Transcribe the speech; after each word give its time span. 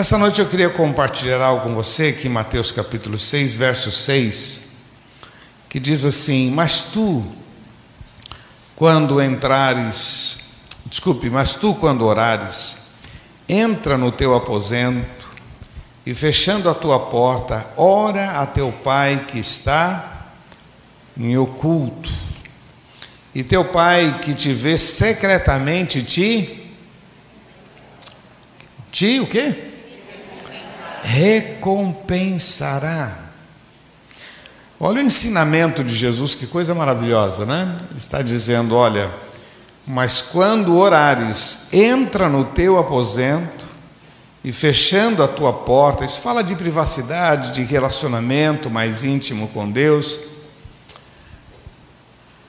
Nessa 0.00 0.16
noite 0.16 0.40
eu 0.40 0.46
queria 0.46 0.70
compartilhar 0.70 1.42
algo 1.42 1.64
com 1.64 1.74
você 1.74 2.06
aqui 2.06 2.26
em 2.26 2.30
Mateus 2.30 2.72
capítulo 2.72 3.18
6, 3.18 3.52
verso 3.52 3.92
6, 3.92 4.68
que 5.68 5.78
diz 5.78 6.06
assim: 6.06 6.50
Mas 6.52 6.84
tu, 6.84 7.22
quando 8.74 9.20
entrares, 9.20 10.54
desculpe, 10.86 11.28
mas 11.28 11.54
tu, 11.54 11.74
quando 11.74 12.06
orares, 12.06 12.94
entra 13.46 13.98
no 13.98 14.10
teu 14.10 14.34
aposento 14.34 15.28
e 16.06 16.14
fechando 16.14 16.70
a 16.70 16.74
tua 16.74 16.98
porta, 16.98 17.68
ora 17.76 18.40
a 18.40 18.46
teu 18.46 18.72
pai 18.72 19.26
que 19.28 19.38
está 19.38 20.28
em 21.14 21.36
oculto. 21.36 22.10
E 23.34 23.44
teu 23.44 23.66
pai 23.66 24.18
que 24.22 24.32
te 24.32 24.54
vê 24.54 24.78
secretamente 24.78 26.02
te 26.02 26.72
te 28.90 29.20
o 29.20 29.26
quê? 29.26 29.66
Recompensará. 31.02 33.18
Olha 34.78 35.02
o 35.02 35.04
ensinamento 35.04 35.82
de 35.84 35.94
Jesus, 35.94 36.34
que 36.34 36.46
coisa 36.46 36.74
maravilhosa, 36.74 37.44
né? 37.44 37.76
Ele 37.90 37.98
está 37.98 38.22
dizendo: 38.22 38.74
olha, 38.74 39.10
mas 39.86 40.22
quando 40.22 40.78
orares, 40.78 41.68
entra 41.72 42.28
no 42.28 42.44
teu 42.46 42.78
aposento 42.78 43.66
e 44.42 44.52
fechando 44.52 45.22
a 45.22 45.28
tua 45.28 45.52
porta, 45.52 46.04
isso 46.04 46.20
fala 46.20 46.42
de 46.42 46.56
privacidade, 46.56 47.52
de 47.52 47.62
relacionamento 47.62 48.70
mais 48.70 49.04
íntimo 49.04 49.48
com 49.48 49.70
Deus. 49.70 50.18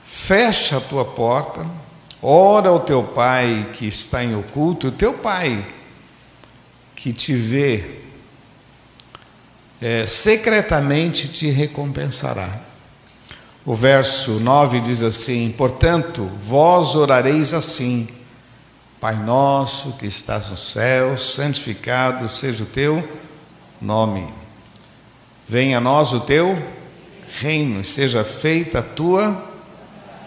Fecha 0.04 0.78
a 0.78 0.80
tua 0.80 1.04
porta, 1.04 1.66
ora 2.22 2.70
ao 2.70 2.80
teu 2.80 3.02
pai 3.02 3.68
que 3.72 3.86
está 3.86 4.24
em 4.24 4.34
oculto, 4.34 4.88
o 4.88 4.92
teu 4.92 5.14
pai 5.14 5.66
que 6.94 7.12
te 7.12 7.34
vê 7.34 8.01
é, 9.82 10.06
secretamente 10.06 11.26
te 11.26 11.50
recompensará. 11.50 12.48
O 13.66 13.74
verso 13.74 14.38
9 14.38 14.80
diz 14.80 15.02
assim: 15.02 15.52
Portanto, 15.58 16.30
vós 16.40 16.94
orareis 16.94 17.52
assim: 17.52 18.08
Pai 19.00 19.16
nosso 19.16 19.94
que 19.94 20.06
estás 20.06 20.50
no 20.50 20.56
céu, 20.56 21.18
santificado 21.18 22.28
seja 22.28 22.62
o 22.62 22.66
teu 22.66 23.06
nome. 23.80 24.32
Venha 25.48 25.78
a 25.78 25.80
nós 25.80 26.12
o 26.12 26.20
teu 26.20 26.56
reino, 27.40 27.80
e 27.80 27.84
seja 27.84 28.22
feita 28.22 28.78
a 28.78 28.82
tua 28.82 29.50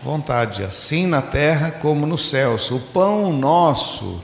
vontade, 0.03 0.63
assim 0.63 1.07
na 1.07 1.21
terra 1.21 1.71
como 1.71 2.05
nos 2.05 2.29
céus. 2.29 2.71
O 2.71 2.79
pão 2.79 3.31
nosso 3.31 4.21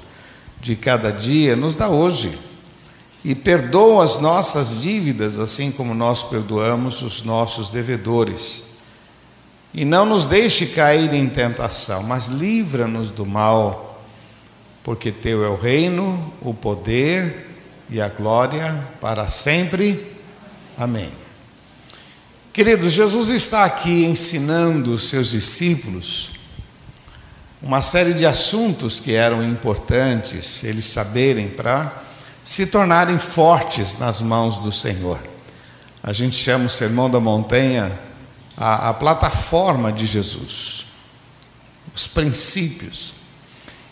de 0.60 0.76
cada 0.76 1.10
dia 1.10 1.56
nos 1.56 1.74
dá 1.74 1.90
hoje 1.90 2.51
e 3.24 3.36
perdoa 3.36 4.04
as 4.04 4.20
nossas 4.20 4.82
dívidas, 4.82 5.40
assim 5.40 5.72
como 5.72 5.94
nós 5.94 6.24
perdoamos 6.24 7.02
os 7.02 7.22
nossos 7.22 7.70
devedores. 7.70 8.78
E 9.74 9.86
não 9.86 10.06
nos 10.06 10.26
deixe 10.26 10.68
cair 10.68 11.14
em 11.14 11.30
tentação, 11.30 12.04
mas 12.04 12.28
livra-nos 12.28 13.12
do 13.12 13.26
mal, 13.26 14.04
porque 14.84 15.12
Teu 15.12 15.44
é 15.46 15.50
o 15.50 15.56
reino, 15.56 16.34
o 16.42 16.54
poder 16.54 17.48
e 17.90 18.02
a 18.02 18.10
glória 18.10 18.88
para 19.00 19.28
sempre. 19.28 20.14
Amém. 20.78 21.10
Queridos, 22.52 22.92
Jesus 22.92 23.30
está 23.30 23.64
aqui 23.64 24.04
ensinando 24.04 24.94
os 24.94 25.08
seus 25.08 25.32
discípulos 25.32 26.42
uma 27.62 27.80
série 27.80 28.14
de 28.14 28.26
assuntos 28.26 29.00
que 29.00 29.14
eram 29.14 29.44
importantes 29.44 30.64
eles 30.64 30.86
saberem 30.86 31.48
para 31.48 31.94
se 32.44 32.66
tornarem 32.68 33.18
fortes 33.18 33.98
nas 33.98 34.22
mãos 34.22 34.60
do 34.60 34.72
Senhor. 34.72 35.20
A 36.02 36.12
gente 36.12 36.36
chama 36.36 36.66
o 36.66 36.70
Sermão 36.70 37.10
da 37.10 37.20
Montanha 37.20 38.00
a, 38.58 38.90
a 38.90 38.94
plataforma 38.94 39.92
de 39.92 40.06
Jesus, 40.06 40.86
os 41.96 42.08
princípios. 42.08 43.14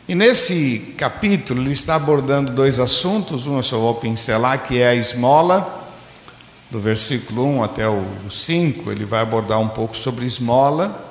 E 0.08 0.16
nesse 0.16 0.96
capítulo 0.98 1.62
ele 1.62 1.72
está 1.72 1.96
abordando 1.96 2.52
dois 2.52 2.80
assuntos, 2.80 3.48
um 3.48 3.58
eu 3.58 3.64
só 3.64 3.78
vou 3.78 3.96
pincelar, 3.96 4.64
que 4.64 4.80
é 4.80 4.90
a 4.90 4.96
esmola, 4.96 5.78
do 6.70 6.80
versículo 6.80 7.46
1 7.46 7.64
até 7.64 7.88
o 7.88 8.06
5, 8.30 8.92
ele 8.92 9.06
vai 9.06 9.22
abordar 9.22 9.60
um 9.60 9.70
pouco 9.70 9.98
sobre 9.98 10.26
esmola, 10.26 11.08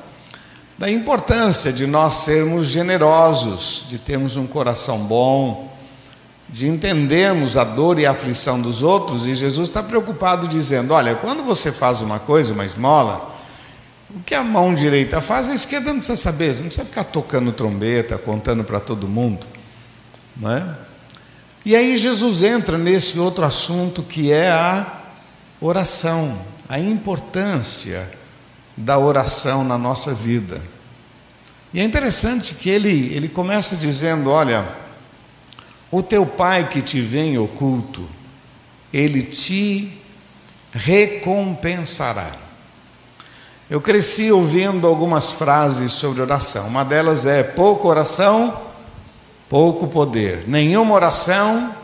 da 0.77 0.89
importância 0.89 1.73
de 1.73 1.87
nós 1.87 2.15
sermos 2.15 2.69
generosos, 2.69 3.87
de 3.89 3.99
termos 3.99 4.37
um 4.37 4.47
coração 4.47 4.99
bom, 4.99 5.77
de 6.49 6.67
entendermos 6.67 7.57
a 7.57 7.65
dor 7.65 7.99
e 7.99 8.07
a 8.07 8.13
aflição 8.13 8.61
dos 8.61 8.83
outros, 8.83 9.27
e 9.27 9.35
Jesus 9.35 9.69
está 9.69 9.83
preocupado 9.83 10.49
dizendo: 10.49 10.95
olha, 10.95 11.15
quando 11.15 11.43
você 11.43 11.71
faz 11.71 12.01
uma 12.01 12.19
coisa, 12.19 12.55
uma 12.55 12.65
esmola, 12.65 13.37
o 14.11 14.21
que 14.21 14.35
a 14.35 14.43
mão 14.43 14.75
direita 14.75 15.21
faz, 15.21 15.49
a 15.49 15.55
esquerda 15.55 15.91
não 15.93 15.99
precisa 15.99 16.17
saber, 16.17 16.55
você 16.55 16.61
não 16.61 16.69
precisa 16.69 16.87
ficar 16.87 17.05
tocando 17.05 17.53
trombeta, 17.53 18.17
contando 18.17 18.65
para 18.65 18.81
todo 18.81 19.07
mundo. 19.07 19.47
Não 20.37 20.51
é? 20.51 20.75
E 21.65 21.77
aí 21.77 21.97
Jesus 21.99 22.43
entra 22.43 22.79
nesse 22.79 23.19
outro 23.19 23.45
assunto 23.45 24.03
que 24.03 24.33
é 24.33 24.51
a 24.51 24.87
oração, 25.61 26.39
a 26.67 26.79
importância 26.79 28.11
da 28.75 28.99
oração 28.99 29.65
na 29.65 29.77
nossa 29.77 30.15
vida. 30.15 30.63
E 31.75 31.81
é 31.81 31.85
interessante 31.85 32.55
que 32.55 32.71
ele, 32.71 33.13
ele 33.15 33.29
começa 33.29 33.77
dizendo: 33.77 34.31
olha 34.31 34.67
o 35.91 36.03
teu 36.03 36.27
pai 36.27 36.69
que 36.69 36.83
te 36.83 37.01
vê 37.01 37.21
em 37.21 37.39
oculto, 37.39 38.07
ele 38.93 39.23
te 39.23 39.99
recompensará. 40.73 42.31
Eu 43.71 43.81
cresci 43.81 44.33
ouvindo 44.33 44.87
algumas 44.87 45.31
frases 45.31 45.93
sobre 45.93 46.23
oração. 46.23 46.69
Uma 46.69 46.85
delas 46.85 47.27
é: 47.27 47.43
pouca 47.43 47.87
oração, 47.87 48.59
pouco 49.49 49.87
poder. 49.89 50.45
Nenhuma 50.47 50.95
oração, 50.95 51.75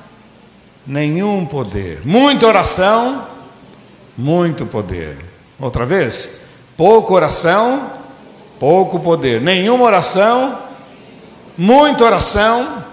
nenhum 0.87 1.44
poder. 1.44 2.00
Muita 2.04 2.47
oração, 2.47 3.26
muito 4.16 4.64
poder. 4.64 5.16
Outra 5.59 5.84
vez: 5.84 6.47
pouca 6.76 7.12
oração, 7.12 7.91
pouco 8.59 8.98
poder. 9.00 9.41
Nenhuma 9.41 9.84
oração, 9.84 10.59
muita 11.56 12.04
oração, 12.04 12.84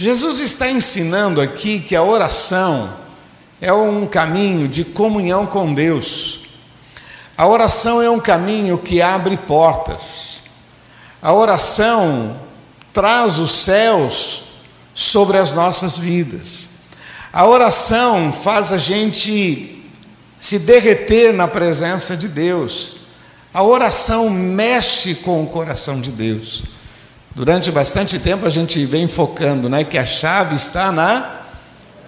Jesus 0.00 0.38
está 0.38 0.70
ensinando 0.70 1.40
aqui 1.40 1.80
que 1.80 1.96
a 1.96 2.04
oração 2.04 2.88
é 3.60 3.72
um 3.72 4.06
caminho 4.06 4.68
de 4.68 4.84
comunhão 4.84 5.44
com 5.44 5.74
Deus. 5.74 6.42
A 7.36 7.48
oração 7.48 8.00
é 8.00 8.08
um 8.08 8.20
caminho 8.20 8.78
que 8.78 9.02
abre 9.02 9.36
portas. 9.36 10.42
A 11.20 11.32
oração 11.32 12.40
traz 12.92 13.40
os 13.40 13.50
céus 13.50 14.42
sobre 14.94 15.36
as 15.36 15.52
nossas 15.52 15.98
vidas. 15.98 16.70
A 17.32 17.44
oração 17.44 18.32
faz 18.32 18.70
a 18.70 18.78
gente 18.78 19.84
se 20.38 20.60
derreter 20.60 21.34
na 21.34 21.48
presença 21.48 22.16
de 22.16 22.28
Deus. 22.28 22.98
A 23.52 23.64
oração 23.64 24.30
mexe 24.30 25.16
com 25.16 25.42
o 25.42 25.48
coração 25.48 26.00
de 26.00 26.12
Deus. 26.12 26.77
Durante 27.34 27.70
bastante 27.70 28.18
tempo 28.18 28.46
a 28.46 28.50
gente 28.50 28.84
vem 28.84 29.06
focando, 29.06 29.68
né, 29.68 29.84
que 29.84 29.96
a 29.96 30.04
chave 30.04 30.56
está 30.56 30.90
na 30.90 31.36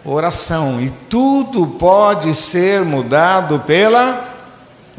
oração 0.05 0.81
e 0.81 0.91
tudo 1.09 1.67
pode 1.67 2.35
ser 2.35 2.83
mudado 2.83 3.61
pela 3.61 4.31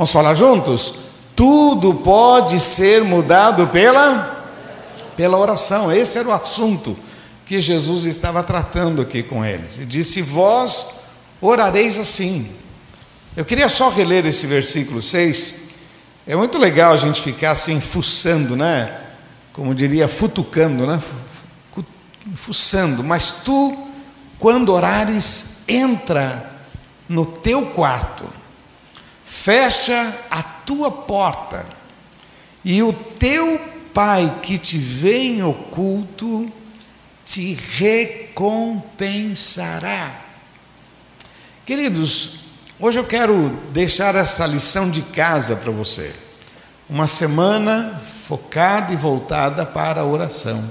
Vamos 0.01 0.13
falar 0.13 0.33
juntos? 0.33 0.95
Tudo 1.35 1.93
pode 1.93 2.59
ser 2.59 3.03
mudado 3.03 3.67
pela 3.67 4.39
pela 5.15 5.37
oração. 5.37 5.91
Esse 5.91 6.17
era 6.17 6.27
o 6.27 6.31
assunto 6.31 6.97
que 7.45 7.59
Jesus 7.59 8.05
estava 8.05 8.41
tratando 8.41 9.01
aqui 9.01 9.21
com 9.21 9.45
eles. 9.45 9.77
E 9.77 9.85
disse: 9.85 10.21
"Vós 10.21 11.01
orareis 11.39 11.99
assim". 11.99 12.49
Eu 13.37 13.45
queria 13.45 13.69
só 13.69 13.89
reler 13.89 14.25
esse 14.25 14.47
versículo 14.47 15.01
6. 15.03 15.55
É 16.25 16.35
muito 16.35 16.57
legal 16.57 16.93
a 16.93 16.97
gente 16.97 17.21
ficar 17.21 17.51
assim 17.51 17.79
fuçando, 17.79 18.55
né? 18.55 19.00
Como 19.53 19.75
diria, 19.75 20.07
futucando, 20.07 20.87
né? 20.87 20.99
fuçando, 22.35 23.03
mas 23.03 23.41
tu, 23.43 23.87
quando 24.37 24.71
orares, 24.71 25.63
entra 25.67 26.61
no 27.09 27.25
teu 27.25 27.65
quarto, 27.67 28.29
fecha 29.25 30.15
a 30.29 30.43
tua 30.43 30.91
porta, 30.91 31.65
e 32.63 32.83
o 32.83 32.93
teu 32.93 33.59
pai 33.93 34.39
que 34.41 34.57
te 34.57 34.77
vê 34.77 35.23
em 35.23 35.43
oculto 35.43 36.49
te 37.25 37.53
recompensará. 37.53 40.21
Queridos, 41.65 42.39
hoje 42.79 42.97
eu 42.99 43.03
quero 43.03 43.49
deixar 43.71 44.13
essa 44.15 44.45
lição 44.45 44.91
de 44.91 45.01
casa 45.01 45.55
para 45.55 45.71
você 45.71 46.13
uma 46.91 47.07
semana 47.07 47.97
focada 48.03 48.91
e 48.91 48.97
voltada 48.97 49.65
para 49.65 50.01
a 50.01 50.05
oração. 50.05 50.69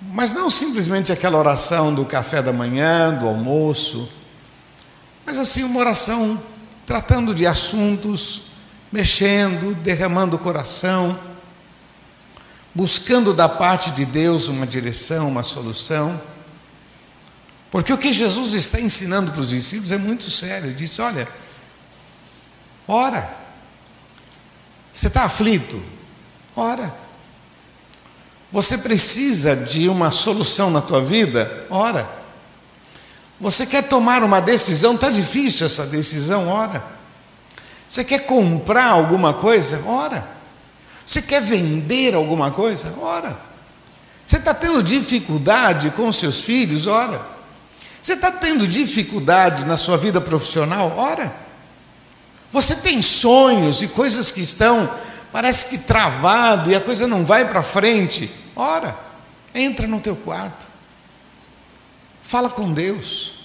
Mas 0.00 0.32
não 0.32 0.48
simplesmente 0.48 1.12
aquela 1.12 1.38
oração 1.38 1.94
do 1.94 2.06
café 2.06 2.40
da 2.40 2.50
manhã, 2.50 3.12
do 3.12 3.28
almoço, 3.28 4.10
mas 5.26 5.36
assim 5.36 5.64
uma 5.64 5.80
oração 5.80 6.42
tratando 6.86 7.34
de 7.34 7.46
assuntos, 7.46 8.52
mexendo, 8.90 9.74
derramando 9.82 10.36
o 10.36 10.38
coração, 10.38 11.18
buscando 12.74 13.34
da 13.34 13.50
parte 13.50 13.90
de 13.90 14.06
Deus 14.06 14.48
uma 14.48 14.66
direção, 14.66 15.28
uma 15.28 15.42
solução. 15.42 16.18
Porque 17.70 17.92
o 17.92 17.98
que 17.98 18.14
Jesus 18.14 18.54
está 18.54 18.80
ensinando 18.80 19.30
para 19.30 19.42
os 19.42 19.50
discípulos 19.50 19.92
é 19.92 19.98
muito 19.98 20.30
sério. 20.30 20.68
Ele 20.68 20.74
disse: 20.74 21.02
Olha, 21.02 21.28
ora. 22.88 23.43
Você 24.94 25.08
está 25.08 25.24
aflito? 25.24 25.82
Ora. 26.54 26.94
Você 28.52 28.78
precisa 28.78 29.56
de 29.56 29.88
uma 29.88 30.12
solução 30.12 30.70
na 30.70 30.80
tua 30.80 31.02
vida? 31.02 31.66
Ora. 31.68 32.08
Você 33.40 33.66
quer 33.66 33.82
tomar 33.88 34.22
uma 34.22 34.40
decisão? 34.40 34.94
Está 34.94 35.10
difícil 35.10 35.66
essa 35.66 35.84
decisão? 35.86 36.48
Ora. 36.48 36.84
Você 37.88 38.04
quer 38.04 38.20
comprar 38.20 38.86
alguma 38.86 39.34
coisa? 39.34 39.82
Ora. 39.84 40.24
Você 41.04 41.20
quer 41.20 41.42
vender 41.42 42.14
alguma 42.14 42.52
coisa? 42.52 42.94
Ora. 43.00 43.36
Você 44.24 44.36
está 44.36 44.54
tendo 44.54 44.80
dificuldade 44.80 45.90
com 45.90 46.10
seus 46.12 46.42
filhos? 46.42 46.86
Ora. 46.86 47.20
Você 48.00 48.12
está 48.12 48.30
tendo 48.30 48.68
dificuldade 48.68 49.66
na 49.66 49.76
sua 49.76 49.96
vida 49.96 50.20
profissional? 50.20 50.94
Ora. 50.96 51.43
Você 52.54 52.76
tem 52.76 53.02
sonhos 53.02 53.82
e 53.82 53.88
coisas 53.88 54.30
que 54.30 54.40
estão, 54.40 54.88
parece 55.32 55.70
que 55.70 55.78
travado 55.78 56.70
e 56.70 56.76
a 56.76 56.80
coisa 56.80 57.08
não 57.08 57.26
vai 57.26 57.48
para 57.48 57.64
frente? 57.64 58.30
Ora, 58.54 58.96
entra 59.52 59.88
no 59.88 59.98
teu 59.98 60.14
quarto. 60.14 60.64
Fala 62.22 62.48
com 62.48 62.72
Deus. 62.72 63.40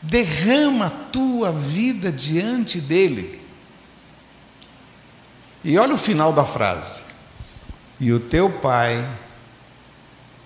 Derrama 0.00 0.86
a 0.86 0.90
tua 0.90 1.50
vida 1.50 2.12
diante 2.12 2.80
dele. 2.80 3.42
E 5.64 5.76
olha 5.76 5.94
o 5.94 5.98
final 5.98 6.32
da 6.32 6.44
frase. 6.44 7.02
E 7.98 8.12
o 8.12 8.20
teu 8.20 8.48
pai 8.48 9.04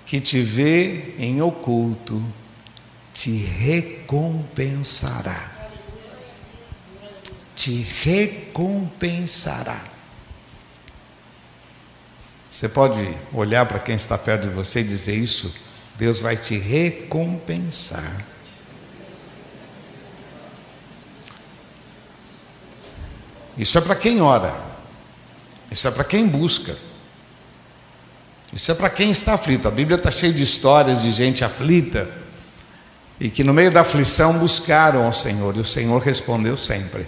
que 0.06 0.18
te 0.18 0.40
vê 0.40 1.14
em 1.18 1.42
oculto 1.42 2.24
te 3.12 3.36
recompensará. 3.36 5.61
Te 7.54 7.82
recompensará. 8.04 9.92
Você 12.50 12.68
pode 12.68 13.08
olhar 13.32 13.64
para 13.64 13.78
quem 13.78 13.94
está 13.94 14.18
perto 14.18 14.42
de 14.42 14.54
você 14.54 14.80
e 14.80 14.84
dizer 14.84 15.16
isso, 15.16 15.54
Deus 15.96 16.20
vai 16.20 16.36
te 16.36 16.58
recompensar. 16.58 18.26
Isso 23.56 23.78
é 23.78 23.80
para 23.80 23.94
quem 23.94 24.20
ora, 24.20 24.54
isso 25.70 25.88
é 25.88 25.90
para 25.90 26.04
quem 26.04 26.26
busca, 26.26 26.76
isso 28.52 28.70
é 28.70 28.74
para 28.74 28.90
quem 28.90 29.10
está 29.10 29.34
aflito. 29.34 29.68
A 29.68 29.70
Bíblia 29.70 29.96
está 29.96 30.10
cheia 30.10 30.32
de 30.32 30.42
histórias 30.42 31.02
de 31.02 31.10
gente 31.10 31.44
aflita 31.44 32.10
e 33.18 33.30
que 33.30 33.44
no 33.44 33.54
meio 33.54 33.70
da 33.70 33.80
aflição 33.80 34.38
buscaram 34.38 35.04
ao 35.04 35.12
Senhor, 35.12 35.56
e 35.56 35.60
o 35.60 35.64
Senhor 35.64 36.02
respondeu 36.02 36.56
sempre. 36.56 37.06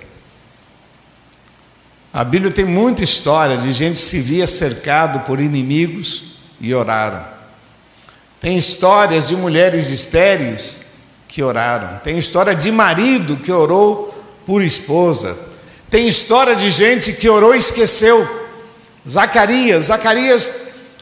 A 2.15 2.23
Bíblia 2.23 2.53
tem 2.53 2.65
muita 2.65 3.03
história 3.03 3.57
de 3.57 3.73
gente 3.73 3.95
que 3.95 4.07
se 4.07 4.21
via 4.21 4.47
cercado 4.47 5.21
por 5.27 5.41
inimigos 5.41 6.37
e 6.61 6.73
oraram. 6.73 7.25
Tem 8.41 8.57
histórias 8.57 9.29
de 9.29 9.37
mulheres 9.37 9.91
estéreis 9.91 10.83
que 11.27 11.43
oraram. 11.43 11.99
Tem 12.05 12.17
história 12.17 12.55
de 12.55 12.71
marido 12.71 13.37
que 13.39 13.51
orou 13.51 14.15
por 14.47 14.63
esposa. 14.63 15.37
Tem 15.91 16.07
história 16.07 16.55
de 16.55 16.71
gente 16.71 17.13
que 17.13 17.29
orou 17.29 17.53
e 17.53 17.59
esqueceu. 17.59 18.47
Zacarias, 19.09 19.87
Zacarias 19.87 20.55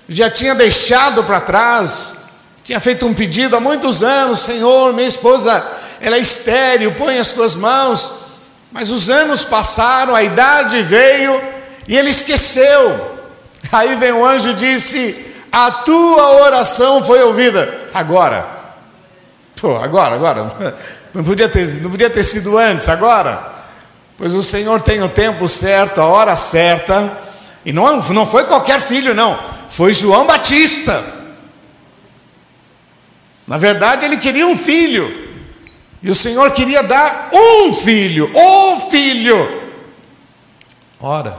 já 0.08 0.30
tinha 0.30 0.54
deixado 0.54 1.22
para 1.24 1.40
trás 1.40 2.22
tinha 2.64 2.78
feito 2.78 3.04
um 3.06 3.12
pedido 3.12 3.56
há 3.56 3.60
muitos 3.60 4.02
anos, 4.02 4.40
Senhor, 4.40 4.92
minha 4.92 5.08
esposa, 5.08 5.64
ela 6.00 6.16
é 6.16 6.20
estéril, 6.20 6.94
põe 6.94 7.18
as 7.18 7.32
tuas 7.32 7.54
mãos. 7.56 8.21
Mas 8.72 8.90
os 8.90 9.10
anos 9.10 9.44
passaram, 9.44 10.14
a 10.14 10.22
idade 10.22 10.82
veio 10.82 11.40
e 11.86 11.96
ele 11.96 12.10
esqueceu. 12.10 13.18
Aí 13.70 13.94
vem 13.96 14.12
o 14.12 14.24
anjo 14.24 14.50
e 14.50 14.54
disse: 14.54 15.34
A 15.52 15.70
tua 15.70 16.42
oração 16.42 17.04
foi 17.04 17.22
ouvida. 17.22 17.88
Agora. 17.92 18.46
Pô, 19.60 19.76
agora, 19.76 20.14
agora. 20.14 20.74
Não 21.14 21.22
podia 21.22 21.46
ter, 21.46 21.82
não 21.82 21.90
podia 21.90 22.08
ter 22.08 22.24
sido 22.24 22.56
antes, 22.56 22.88
agora. 22.88 23.52
Pois 24.16 24.32
o 24.34 24.42
Senhor 24.42 24.80
tem 24.80 25.02
o 25.02 25.10
tempo 25.10 25.46
certo, 25.46 26.00
a 26.00 26.06
hora 26.06 26.34
certa. 26.36 27.18
E 27.66 27.70
não, 27.70 28.00
não 28.00 28.24
foi 28.24 28.44
qualquer 28.44 28.80
filho, 28.80 29.14
não. 29.14 29.38
Foi 29.68 29.92
João 29.92 30.26
Batista. 30.26 31.04
Na 33.46 33.58
verdade, 33.58 34.06
ele 34.06 34.16
queria 34.16 34.46
um 34.46 34.56
filho. 34.56 35.31
E 36.02 36.10
o 36.10 36.14
Senhor 36.14 36.50
queria 36.50 36.82
dar 36.82 37.30
um 37.32 37.72
filho, 37.72 38.30
o 38.34 38.80
filho. 38.80 39.62
Ora, 41.00 41.38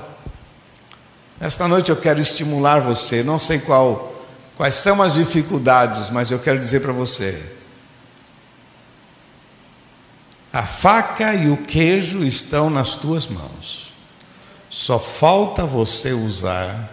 esta 1.39 1.67
noite 1.67 1.89
eu 1.89 1.97
quero 1.97 2.21
estimular 2.21 2.79
você. 2.79 3.23
Não 3.23 3.37
sei 3.37 3.59
qual, 3.59 4.15
quais 4.55 4.75
são 4.75 5.01
as 5.01 5.15
dificuldades, 5.15 6.09
mas 6.09 6.31
eu 6.31 6.39
quero 6.39 6.57
dizer 6.57 6.79
para 6.79 6.93
você: 6.93 7.57
a 10.53 10.63
faca 10.63 11.33
e 11.33 11.49
o 11.49 11.57
queijo 11.57 12.23
estão 12.23 12.69
nas 12.69 12.95
tuas 12.95 13.27
mãos. 13.27 13.91
Só 14.69 14.97
falta 14.97 15.65
você 15.65 16.13
usar, 16.13 16.89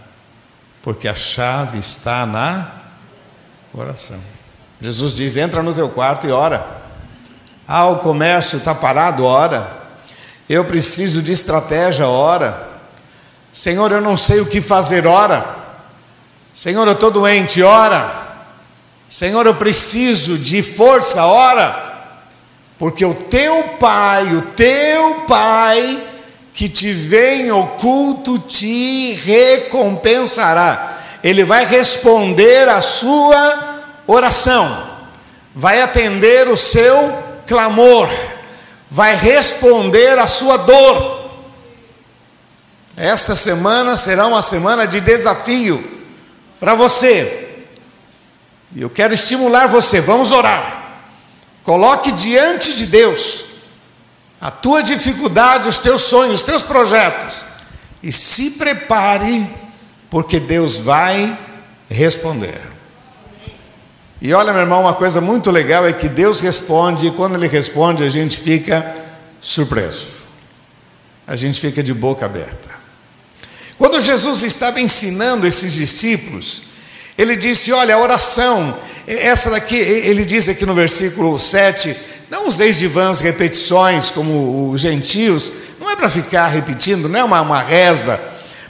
porque 0.83 1.07
a 1.07 1.15
chave 1.15 1.79
está 1.79 2.27
na 2.27 2.73
oração. 3.73 4.21
Jesus 4.81 5.15
diz: 5.15 5.37
entra 5.37 5.63
no 5.63 5.73
teu 5.73 5.89
quarto 5.89 6.27
e 6.27 6.33
ora. 6.33 6.80
Ah, 7.73 7.87
o 7.87 7.99
comércio 7.99 8.59
está 8.59 8.75
parado, 8.75 9.25
ora. 9.25 9.71
Eu 10.49 10.65
preciso 10.65 11.23
de 11.23 11.31
estratégia, 11.31 12.05
ora. 12.05 12.69
Senhor, 13.53 13.93
eu 13.93 14.01
não 14.01 14.17
sei 14.17 14.41
o 14.41 14.47
que 14.47 14.61
fazer, 14.61 15.07
ora. 15.07 15.47
Senhor, 16.53 16.85
eu 16.85 16.95
estou 16.95 17.13
doente, 17.13 17.63
ora. 17.63 18.11
Senhor, 19.09 19.47
eu 19.47 19.55
preciso 19.55 20.37
de 20.37 20.65
força, 20.65 21.25
ora. 21.25 22.09
Porque 22.77 23.05
o 23.05 23.15
teu 23.15 23.63
Pai, 23.79 24.35
o 24.35 24.43
teu 24.43 25.27
Pai, 25.29 26.03
que 26.53 26.69
te 26.69 26.93
vem 26.93 27.43
em 27.43 27.53
oculto, 27.53 28.37
te 28.37 29.13
recompensará. 29.13 30.99
Ele 31.23 31.45
vai 31.45 31.65
responder 31.65 32.69
a 32.69 32.81
sua 32.81 33.83
oração, 34.09 34.89
vai 35.55 35.81
atender 35.81 36.49
o 36.49 36.57
seu 36.57 37.30
clamor, 37.51 38.09
vai 38.89 39.17
responder 39.17 40.17
a 40.21 40.29
sua 40.29 40.57
dor. 40.57 41.33
Esta 42.97 43.35
semana 43.35 43.97
será 43.97 44.29
uma 44.29 44.41
semana 44.41 44.87
de 44.87 45.01
desafio 45.01 46.01
para 46.61 46.77
você. 46.77 47.67
E 48.73 48.81
eu 48.83 48.89
quero 48.89 49.13
estimular 49.13 49.67
você, 49.67 50.01
vamos 50.01 50.31
orar. 50.31 51.01
Coloque 51.65 52.13
diante 52.13 52.73
de 52.73 52.87
Deus 52.87 53.47
a 54.41 54.53
tua 54.53 54.81
dificuldade, 54.81 55.69
os 55.69 55.81
teus 55.81 56.03
sonhos, 56.03 56.37
os 56.37 56.43
teus 56.45 56.63
projetos 56.63 57.45
e 58.01 58.13
se 58.13 58.53
prepare, 58.53 59.45
porque 60.09 60.39
Deus 60.39 60.77
vai 60.77 61.37
responder. 61.91 62.61
E 64.23 64.35
olha, 64.35 64.53
meu 64.53 64.61
irmão, 64.61 64.83
uma 64.83 64.93
coisa 64.93 65.19
muito 65.19 65.51
legal 65.51 65.87
é 65.87 65.95
que 65.95 66.09
Deus 66.09 66.41
responde, 66.41 67.07
e 67.07 67.11
quando 67.11 67.37
Ele 67.37 67.49
responde, 67.49 68.05
a 68.05 68.09
gente 68.09 68.37
fica 68.37 68.95
surpreso, 69.41 70.09
a 71.27 71.35
gente 71.35 71.59
fica 71.59 71.83
de 71.83 71.95
boca 71.95 72.27
aberta. 72.27 72.69
Quando 73.79 73.99
Jesus 73.99 74.43
estava 74.43 74.79
ensinando 74.79 75.47
esses 75.47 75.73
discípulos, 75.73 76.65
ele 77.17 77.35
disse: 77.35 77.73
Olha, 77.73 77.95
a 77.95 77.99
oração, 77.99 78.77
essa 79.07 79.49
daqui, 79.49 79.77
ele 79.77 80.27
diz 80.27 80.51
aqui 80.51 80.67
no 80.67 80.75
versículo 80.75 81.41
7, 81.41 81.97
não 82.31 82.47
useis 82.47 82.79
de 82.79 82.87
vãs 82.87 83.21
repetições 83.21 84.11
como 84.11 84.71
os 84.71 84.83
gentios, 84.83 85.51
não 85.81 85.91
é 85.91 85.97
para 85.97 86.11
ficar 86.11 86.49
repetindo, 86.49 87.09
não 87.09 87.21
é 87.21 87.25
uma, 87.25 87.41
uma 87.41 87.63
reza, 87.63 88.21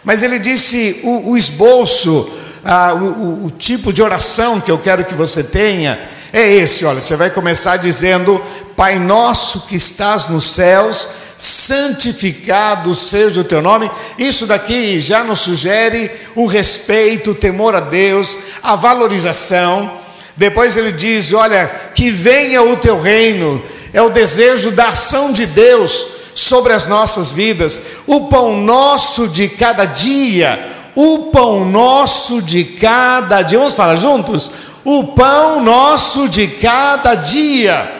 mas 0.04 0.22
ele 0.22 0.38
disse 0.38 1.00
o, 1.02 1.32
o 1.32 1.36
esboço, 1.36 2.30
ah, 2.64 2.94
o, 2.94 3.46
o 3.46 3.50
tipo 3.50 3.92
de 3.92 4.02
oração 4.02 4.60
que 4.60 4.70
eu 4.70 4.78
quero 4.78 5.04
que 5.04 5.14
você 5.14 5.42
tenha 5.42 5.98
é 6.32 6.50
esse: 6.50 6.84
olha, 6.84 7.00
você 7.00 7.16
vai 7.16 7.30
começar 7.30 7.76
dizendo, 7.76 8.40
Pai 8.76 8.98
nosso 8.98 9.66
que 9.66 9.76
estás 9.76 10.28
nos 10.28 10.44
céus, 10.44 11.08
santificado 11.38 12.94
seja 12.94 13.40
o 13.40 13.44
teu 13.44 13.60
nome. 13.60 13.90
Isso 14.18 14.46
daqui 14.46 15.00
já 15.00 15.24
nos 15.24 15.40
sugere 15.40 16.10
o 16.34 16.46
respeito, 16.46 17.32
o 17.32 17.34
temor 17.34 17.74
a 17.74 17.80
Deus, 17.80 18.38
a 18.62 18.76
valorização. 18.76 19.90
Depois 20.36 20.76
ele 20.76 20.92
diz: 20.92 21.32
Olha, 21.32 21.66
que 21.94 22.10
venha 22.10 22.62
o 22.62 22.76
teu 22.76 23.00
reino, 23.00 23.62
é 23.92 24.00
o 24.00 24.10
desejo 24.10 24.70
da 24.70 24.88
ação 24.88 25.32
de 25.32 25.46
Deus 25.46 26.06
sobre 26.34 26.72
as 26.72 26.86
nossas 26.86 27.32
vidas. 27.32 27.82
O 28.06 28.28
pão 28.28 28.56
nosso 28.60 29.28
de 29.28 29.48
cada 29.48 29.84
dia, 29.84 30.58
o 31.02 31.30
pão 31.30 31.64
nosso 31.64 32.42
de 32.42 32.62
cada 32.62 33.40
dia. 33.40 33.58
Vamos 33.58 33.74
falar 33.74 33.96
juntos? 33.96 34.52
O 34.84 35.04
pão 35.04 35.62
nosso 35.62 36.28
de 36.28 36.46
cada 36.46 37.14
dia. 37.14 37.90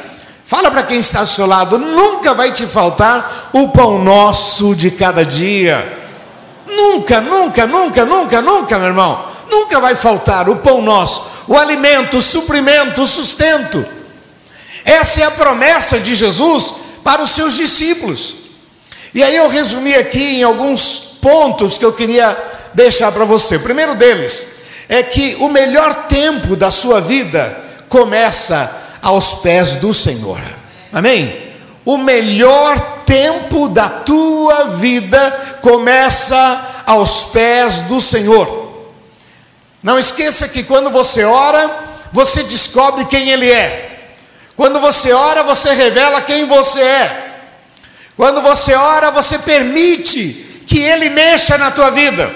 Fala 0.44 0.70
para 0.70 0.82
quem 0.82 0.98
está 0.98 1.20
ao 1.20 1.26
seu 1.26 1.46
lado, 1.46 1.78
nunca 1.78 2.34
vai 2.34 2.52
te 2.52 2.66
faltar 2.66 3.50
o 3.54 3.68
pão 3.68 4.02
nosso 4.02 4.74
de 4.74 4.90
cada 4.90 5.24
dia. 5.24 5.98
Nunca, 6.66 7.22
nunca, 7.22 7.66
nunca, 7.66 8.04
nunca, 8.04 8.42
nunca, 8.42 8.78
meu 8.78 8.88
irmão. 8.88 9.24
Nunca 9.50 9.80
vai 9.80 9.94
faltar 9.94 10.48
o 10.50 10.56
pão 10.56 10.82
nosso, 10.82 11.22
o 11.48 11.56
alimento, 11.56 12.18
o 12.18 12.22
suprimento, 12.22 13.02
o 13.02 13.06
sustento. 13.06 13.84
Essa 14.84 15.22
é 15.22 15.24
a 15.24 15.30
promessa 15.30 15.98
de 15.98 16.14
Jesus 16.14 16.74
para 17.02 17.22
os 17.22 17.30
seus 17.30 17.54
discípulos. 17.54 18.36
E 19.14 19.22
aí 19.22 19.36
eu 19.36 19.48
resumi 19.48 19.94
aqui 19.94 20.40
em 20.40 20.42
alguns 20.42 21.18
pontos 21.20 21.78
que 21.78 21.84
eu 21.84 21.92
queria 21.92 22.59
deixar 22.74 23.12
para 23.12 23.24
você. 23.24 23.56
O 23.56 23.60
primeiro 23.60 23.94
deles 23.94 24.60
é 24.88 25.02
que 25.02 25.36
o 25.40 25.48
melhor 25.48 26.06
tempo 26.08 26.56
da 26.56 26.70
sua 26.70 27.00
vida 27.00 27.56
começa 27.88 28.98
aos 29.02 29.34
pés 29.34 29.76
do 29.76 29.94
Senhor. 29.94 30.40
Amém? 30.92 31.50
O 31.84 31.96
melhor 31.96 33.04
tempo 33.04 33.68
da 33.68 33.88
tua 33.88 34.64
vida 34.70 35.58
começa 35.60 36.82
aos 36.86 37.26
pés 37.26 37.80
do 37.82 38.00
Senhor. 38.00 38.60
Não 39.82 39.98
esqueça 39.98 40.48
que 40.48 40.62
quando 40.62 40.90
você 40.90 41.24
ora, 41.24 41.70
você 42.12 42.42
descobre 42.42 43.04
quem 43.06 43.30
Ele 43.30 43.50
é. 43.50 44.10
Quando 44.56 44.80
você 44.80 45.12
ora, 45.12 45.42
você 45.42 45.72
revela 45.72 46.20
quem 46.20 46.46
você 46.46 46.80
é. 46.80 47.30
Quando 48.16 48.42
você 48.42 48.74
ora, 48.74 49.10
você 49.10 49.38
permite 49.38 50.62
que 50.66 50.78
Ele 50.78 51.08
mexa 51.08 51.56
na 51.56 51.70
tua 51.70 51.90
vida. 51.90 52.30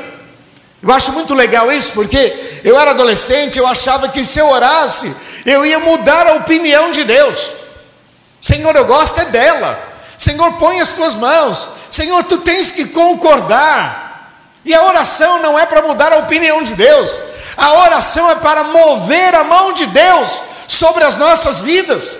Eu 0.86 0.92
acho 0.92 1.12
muito 1.12 1.32
legal 1.32 1.72
isso, 1.72 1.92
porque 1.92 2.60
eu 2.62 2.78
era 2.78 2.90
adolescente, 2.90 3.58
eu 3.58 3.66
achava 3.66 4.08
que 4.08 4.22
se 4.22 4.38
eu 4.38 4.46
orasse, 4.48 5.16
eu 5.46 5.64
ia 5.64 5.78
mudar 5.78 6.26
a 6.26 6.34
opinião 6.34 6.90
de 6.90 7.04
Deus. 7.04 7.54
Senhor, 8.38 8.76
eu 8.76 8.84
gosto 8.84 9.18
é 9.18 9.24
dela. 9.24 9.78
Senhor, 10.18 10.52
põe 10.58 10.78
as 10.82 10.90
tuas 10.90 11.14
mãos. 11.14 11.70
Senhor, 11.90 12.22
tu 12.24 12.36
tens 12.38 12.70
que 12.70 12.84
concordar. 12.88 14.30
E 14.62 14.74
a 14.74 14.84
oração 14.84 15.40
não 15.40 15.58
é 15.58 15.64
para 15.64 15.80
mudar 15.80 16.12
a 16.12 16.18
opinião 16.18 16.62
de 16.62 16.74
Deus. 16.74 17.18
A 17.56 17.72
oração 17.80 18.30
é 18.30 18.34
para 18.34 18.64
mover 18.64 19.34
a 19.34 19.44
mão 19.44 19.72
de 19.72 19.86
Deus 19.86 20.42
sobre 20.68 21.04
as 21.04 21.16
nossas 21.16 21.62
vidas. 21.62 22.18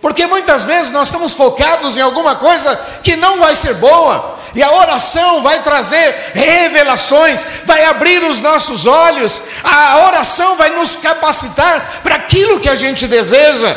Porque 0.00 0.26
muitas 0.26 0.62
vezes 0.62 0.92
nós 0.92 1.08
estamos 1.08 1.32
focados 1.32 1.96
em 1.96 2.00
alguma 2.00 2.36
coisa 2.36 2.76
que 3.02 3.16
não 3.16 3.40
vai 3.40 3.54
ser 3.56 3.74
boa, 3.74 4.38
e 4.54 4.62
a 4.62 4.72
oração 4.72 5.42
vai 5.42 5.62
trazer 5.62 6.32
revelações, 6.34 7.44
vai 7.64 7.84
abrir 7.84 8.22
os 8.24 8.40
nossos 8.40 8.86
olhos, 8.86 9.40
a 9.64 10.06
oração 10.06 10.56
vai 10.56 10.70
nos 10.70 10.96
capacitar 10.96 12.00
para 12.02 12.16
aquilo 12.16 12.60
que 12.60 12.68
a 12.68 12.74
gente 12.74 13.06
deseja. 13.06 13.74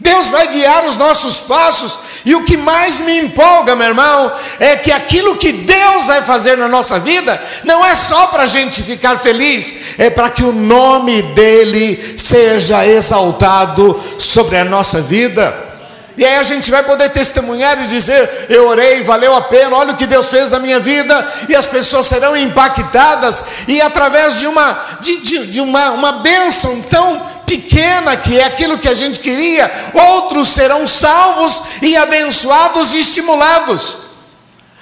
Deus 0.00 0.28
vai 0.28 0.48
guiar 0.48 0.84
os 0.84 0.96
nossos 0.96 1.40
passos, 1.40 1.98
e 2.26 2.34
o 2.34 2.44
que 2.44 2.56
mais 2.56 3.00
me 3.00 3.20
empolga, 3.20 3.74
meu 3.74 3.88
irmão, 3.88 4.32
é 4.60 4.76
que 4.76 4.92
aquilo 4.92 5.36
que 5.36 5.50
Deus 5.52 6.06
vai 6.06 6.20
fazer 6.20 6.58
na 6.58 6.68
nossa 6.68 6.98
vida 6.98 7.40
não 7.64 7.84
é 7.84 7.94
só 7.94 8.26
para 8.26 8.42
a 8.42 8.46
gente 8.46 8.82
ficar 8.82 9.18
feliz, 9.18 9.96
é 9.98 10.10
para 10.10 10.28
que 10.28 10.42
o 10.42 10.52
nome 10.52 11.22
dEle 11.22 12.18
seja 12.18 12.86
exaltado 12.86 13.98
sobre 14.18 14.58
a 14.58 14.64
nossa 14.64 15.00
vida. 15.00 15.73
E 16.16 16.24
aí 16.24 16.36
a 16.36 16.42
gente 16.42 16.70
vai 16.70 16.82
poder 16.84 17.10
testemunhar 17.10 17.82
e 17.82 17.86
dizer: 17.86 18.46
Eu 18.48 18.68
orei, 18.68 19.02
valeu 19.02 19.34
a 19.34 19.42
pena, 19.42 19.76
olha 19.76 19.92
o 19.92 19.96
que 19.96 20.06
Deus 20.06 20.28
fez 20.28 20.50
na 20.50 20.58
minha 20.58 20.78
vida, 20.78 21.32
e 21.48 21.56
as 21.56 21.66
pessoas 21.66 22.06
serão 22.06 22.36
impactadas, 22.36 23.44
e 23.66 23.82
através 23.82 24.38
de 24.38 24.46
uma, 24.46 24.78
de, 25.00 25.20
de, 25.20 25.46
de 25.48 25.60
uma, 25.60 25.90
uma 25.90 26.12
bênção 26.12 26.82
tão 26.82 27.20
pequena, 27.44 28.16
que 28.16 28.38
é 28.38 28.44
aquilo 28.44 28.78
que 28.78 28.88
a 28.88 28.94
gente 28.94 29.18
queria, 29.18 29.70
outros 29.92 30.48
serão 30.48 30.86
salvos 30.86 31.62
e 31.82 31.96
abençoados 31.96 32.94
e 32.94 33.00
estimulados. 33.00 33.98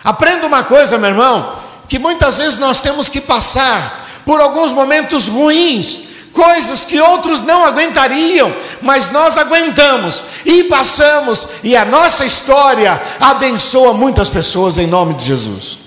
Aprenda 0.04 0.46
uma 0.46 0.64
coisa, 0.64 0.98
meu 0.98 1.10
irmão, 1.10 1.56
que 1.88 1.98
muitas 1.98 2.38
vezes 2.38 2.58
nós 2.58 2.80
temos 2.82 3.08
que 3.08 3.20
passar 3.20 4.02
por 4.24 4.40
alguns 4.40 4.72
momentos 4.72 5.28
ruins, 5.28 6.11
coisas 6.32 6.84
que 6.84 7.00
outros 7.00 7.42
não 7.42 7.64
aguentariam, 7.64 8.52
mas 8.80 9.10
nós 9.10 9.36
aguentamos 9.36 10.24
e 10.44 10.64
passamos, 10.64 11.48
e 11.62 11.76
a 11.76 11.84
nossa 11.84 12.24
história 12.24 13.00
abençoa 13.20 13.92
muitas 13.92 14.28
pessoas 14.28 14.78
em 14.78 14.86
nome 14.86 15.14
de 15.14 15.24
Jesus. 15.24 15.78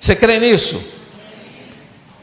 Você 0.00 0.14
crê 0.14 0.38
nisso? 0.38 0.80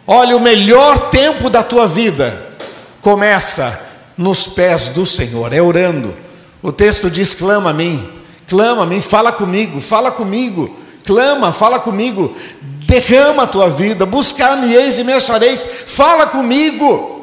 Olha, 0.08 0.38
o 0.38 0.40
melhor 0.40 1.10
tempo 1.10 1.50
da 1.50 1.64
tua 1.64 1.88
vida 1.88 2.56
começa 3.02 3.82
nos 4.18 4.48
pés 4.48 4.90
do 4.90 5.06
Senhor, 5.06 5.52
é 5.52 5.62
orando. 5.62 6.16
O 6.62 6.72
texto 6.72 7.10
diz: 7.10 7.34
clama 7.34 7.72
a 7.72 7.74
mim, 7.74 8.08
clama 8.48 8.84
a 8.84 8.86
mim, 8.86 9.02
fala 9.02 9.32
comigo, 9.32 9.80
fala 9.80 10.12
comigo, 10.12 10.76
clama, 11.04 11.52
fala 11.52 11.80
comigo, 11.80 12.36
derrama 12.86 13.44
a 13.44 13.48
tua 13.48 13.70
vida, 13.70 14.06
buscar-me-eis 14.06 14.98
e 14.98 15.04
me 15.04 15.14
achareis, 15.14 15.66
fala 15.88 16.28
comigo. 16.28 17.14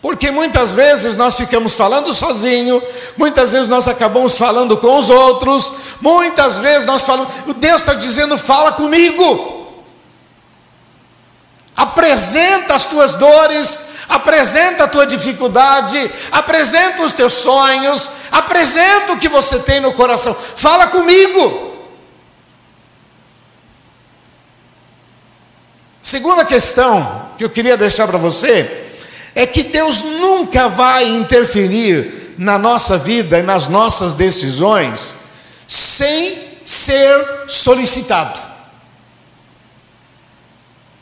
Porque 0.00 0.30
muitas 0.30 0.72
vezes 0.72 1.16
nós 1.16 1.36
ficamos 1.36 1.74
falando 1.74 2.14
sozinho, 2.14 2.80
muitas 3.16 3.52
vezes 3.52 3.68
nós 3.68 3.88
acabamos 3.88 4.38
falando 4.38 4.76
com 4.76 4.98
os 4.98 5.10
outros, 5.10 5.72
muitas 6.00 6.60
vezes 6.60 6.86
nós 6.86 7.02
falamos, 7.02 7.28
Deus 7.56 7.80
está 7.80 7.94
dizendo, 7.94 8.38
fala 8.38 8.72
comigo. 8.72 9.56
Apresenta 11.74 12.74
as 12.74 12.86
tuas 12.86 13.16
dores, 13.16 13.80
apresenta 14.08 14.84
a 14.84 14.88
tua 14.88 15.06
dificuldade, 15.06 16.10
apresenta 16.30 17.02
os 17.02 17.12
teus 17.12 17.34
sonhos, 17.34 18.08
apresenta 18.30 19.12
o 19.12 19.18
que 19.18 19.28
você 19.28 19.58
tem 19.58 19.80
no 19.80 19.92
coração. 19.92 20.34
Fala 20.56 20.86
comigo. 20.86 21.65
Segunda 26.06 26.44
questão 26.44 27.30
que 27.36 27.42
eu 27.42 27.50
queria 27.50 27.76
deixar 27.76 28.06
para 28.06 28.16
você 28.16 28.84
é 29.34 29.44
que 29.44 29.64
Deus 29.64 30.02
nunca 30.02 30.68
vai 30.68 31.04
interferir 31.04 32.36
na 32.38 32.56
nossa 32.56 32.96
vida 32.96 33.40
e 33.40 33.42
nas 33.42 33.66
nossas 33.66 34.14
decisões 34.14 35.16
sem 35.66 36.38
ser 36.64 37.48
solicitado. 37.48 38.38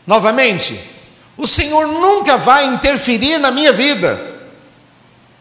Novamente, 0.06 0.80
o 1.36 1.46
Senhor 1.46 1.86
nunca 1.86 2.38
vai 2.38 2.64
interferir 2.68 3.36
na 3.36 3.50
minha 3.50 3.74
vida 3.74 4.18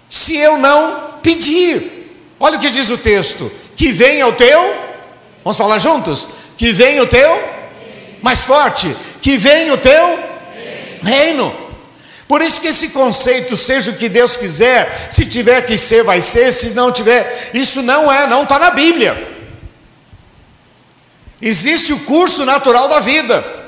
se 0.10 0.36
eu 0.36 0.58
não 0.58 1.20
pedir. 1.24 2.36
Olha 2.38 2.58
o 2.58 2.60
que 2.60 2.70
diz 2.70 2.90
o 2.90 2.98
texto: 2.98 3.50
que 3.78 3.94
venha 3.94 4.28
o 4.28 4.34
teu, 4.34 4.60
vamos 5.42 5.58
falar 5.58 5.80
juntos? 5.80 6.28
Que 6.58 6.74
venha 6.74 7.02
o 7.02 7.08
teu, 7.08 7.42
mais 8.22 8.44
forte, 8.44 8.94
que 9.24 9.38
venha 9.38 9.74
o 9.74 9.78
teu 9.78 10.20
reino. 11.02 11.56
Por 12.28 12.42
isso 12.42 12.60
que 12.60 12.68
esse 12.68 12.90
conceito, 12.90 13.56
seja 13.56 13.92
o 13.92 13.96
que 13.96 14.10
Deus 14.10 14.36
quiser, 14.36 15.08
se 15.10 15.26
tiver 15.26 15.62
que 15.62 15.78
ser, 15.78 16.04
vai 16.04 16.20
ser, 16.20 16.52
se 16.52 16.72
não 16.72 16.92
tiver, 16.92 17.52
isso 17.54 17.82
não 17.82 18.12
é, 18.12 18.28
não 18.28 18.44
está 18.44 18.60
na 18.60 18.72
Bíblia. 18.72 19.30
Existe 21.42 21.94
o 21.94 22.00
curso 22.00 22.44
natural 22.44 22.90
da 22.90 23.00
vida. 23.00 23.63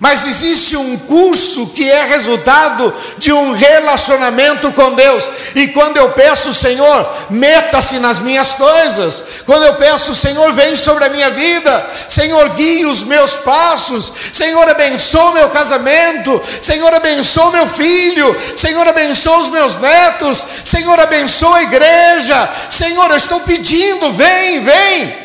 Mas 0.00 0.26
existe 0.26 0.76
um 0.76 0.98
curso 0.98 1.68
que 1.68 1.88
é 1.88 2.04
resultado 2.04 2.92
de 3.16 3.32
um 3.32 3.52
relacionamento 3.52 4.72
com 4.72 4.92
Deus. 4.92 5.30
E 5.54 5.68
quando 5.68 5.96
eu 5.96 6.10
peço, 6.10 6.52
Senhor, 6.52 7.08
meta-se 7.30 8.00
nas 8.00 8.18
minhas 8.18 8.54
coisas. 8.54 9.24
Quando 9.46 9.62
eu 9.62 9.76
peço, 9.76 10.12
Senhor, 10.12 10.52
vem 10.52 10.74
sobre 10.74 11.04
a 11.04 11.08
minha 11.08 11.30
vida. 11.30 11.90
Senhor, 12.08 12.50
guie 12.50 12.84
os 12.86 13.04
meus 13.04 13.36
passos. 13.36 14.12
Senhor, 14.32 14.68
abençoa 14.68 15.32
meu 15.32 15.48
casamento. 15.50 16.42
Senhor, 16.60 16.92
abençoa 16.92 17.52
meu 17.52 17.66
filho. 17.66 18.36
Senhor, 18.56 18.86
abençoa 18.88 19.38
os 19.38 19.48
meus 19.48 19.76
netos. 19.76 20.44
Senhor, 20.64 20.98
abençoa 20.98 21.58
a 21.58 21.62
igreja. 21.62 22.50
Senhor, 22.68 23.10
eu 23.10 23.16
estou 23.16 23.40
pedindo, 23.40 24.10
vem, 24.10 24.64
vem. 24.64 25.24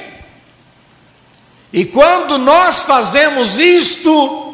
E 1.73 1.85
quando 1.85 2.37
nós 2.37 2.83
fazemos 2.83 3.57
isto, 3.57 4.48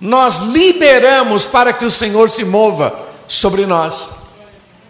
nós 0.00 0.38
liberamos 0.38 1.46
para 1.46 1.72
que 1.72 1.84
o 1.84 1.90
Senhor 1.90 2.30
se 2.30 2.44
mova 2.44 2.98
sobre 3.28 3.66
nós. 3.66 4.12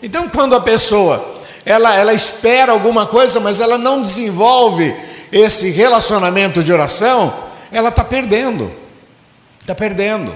Então, 0.02 0.28
quando 0.28 0.54
a 0.54 0.60
pessoa 0.60 1.40
ela, 1.64 1.94
ela 1.94 2.12
espera 2.12 2.72
alguma 2.72 3.06
coisa, 3.06 3.40
mas 3.40 3.60
ela 3.60 3.76
não 3.76 4.02
desenvolve 4.02 4.94
esse 5.30 5.70
relacionamento 5.70 6.62
de 6.62 6.72
oração, 6.72 7.32
ela 7.70 7.90
está 7.90 8.02
perdendo. 8.02 8.72
Está 9.60 9.74
perdendo. 9.74 10.34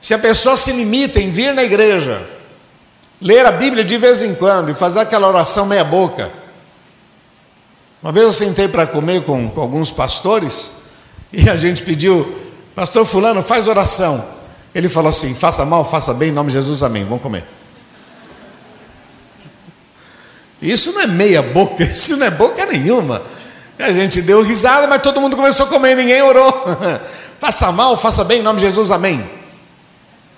Se 0.00 0.14
a 0.14 0.18
pessoa 0.18 0.56
se 0.56 0.72
limita 0.72 1.20
em 1.20 1.30
vir 1.30 1.54
na 1.54 1.62
igreja, 1.62 2.26
ler 3.20 3.44
a 3.44 3.52
Bíblia 3.52 3.84
de 3.84 3.96
vez 3.96 4.22
em 4.22 4.34
quando 4.34 4.70
e 4.70 4.74
fazer 4.74 5.00
aquela 5.00 5.28
oração 5.28 5.66
meia-boca. 5.66 6.32
Uma 8.02 8.12
vez 8.12 8.24
eu 8.24 8.32
sentei 8.32 8.66
para 8.66 8.86
comer 8.86 9.24
com, 9.24 9.50
com 9.50 9.60
alguns 9.60 9.90
pastores 9.90 10.70
e 11.32 11.48
a 11.50 11.56
gente 11.56 11.82
pediu, 11.82 12.34
Pastor 12.74 13.04
Fulano, 13.04 13.42
faz 13.42 13.66
oração. 13.66 14.24
Ele 14.74 14.88
falou 14.88 15.10
assim: 15.10 15.34
faça 15.34 15.64
mal, 15.64 15.84
faça 15.84 16.14
bem, 16.14 16.30
em 16.30 16.32
nome 16.32 16.48
de 16.48 16.54
Jesus, 16.54 16.82
amém. 16.82 17.04
Vamos 17.04 17.22
comer. 17.22 17.44
Isso 20.60 20.92
não 20.92 21.00
é 21.00 21.06
meia 21.06 21.42
boca, 21.42 21.82
isso 21.84 22.16
não 22.16 22.26
é 22.26 22.30
boca 22.30 22.64
nenhuma. 22.66 23.22
A 23.78 23.92
gente 23.92 24.20
deu 24.20 24.42
risada, 24.42 24.86
mas 24.86 25.02
todo 25.02 25.20
mundo 25.20 25.36
começou 25.36 25.66
a 25.66 25.68
comer, 25.68 25.96
ninguém 25.96 26.20
orou. 26.22 26.52
faça 27.40 27.72
mal, 27.72 27.96
faça 27.96 28.22
bem, 28.22 28.40
em 28.40 28.42
nome 28.42 28.60
de 28.60 28.66
Jesus, 28.66 28.90
amém. 28.90 29.28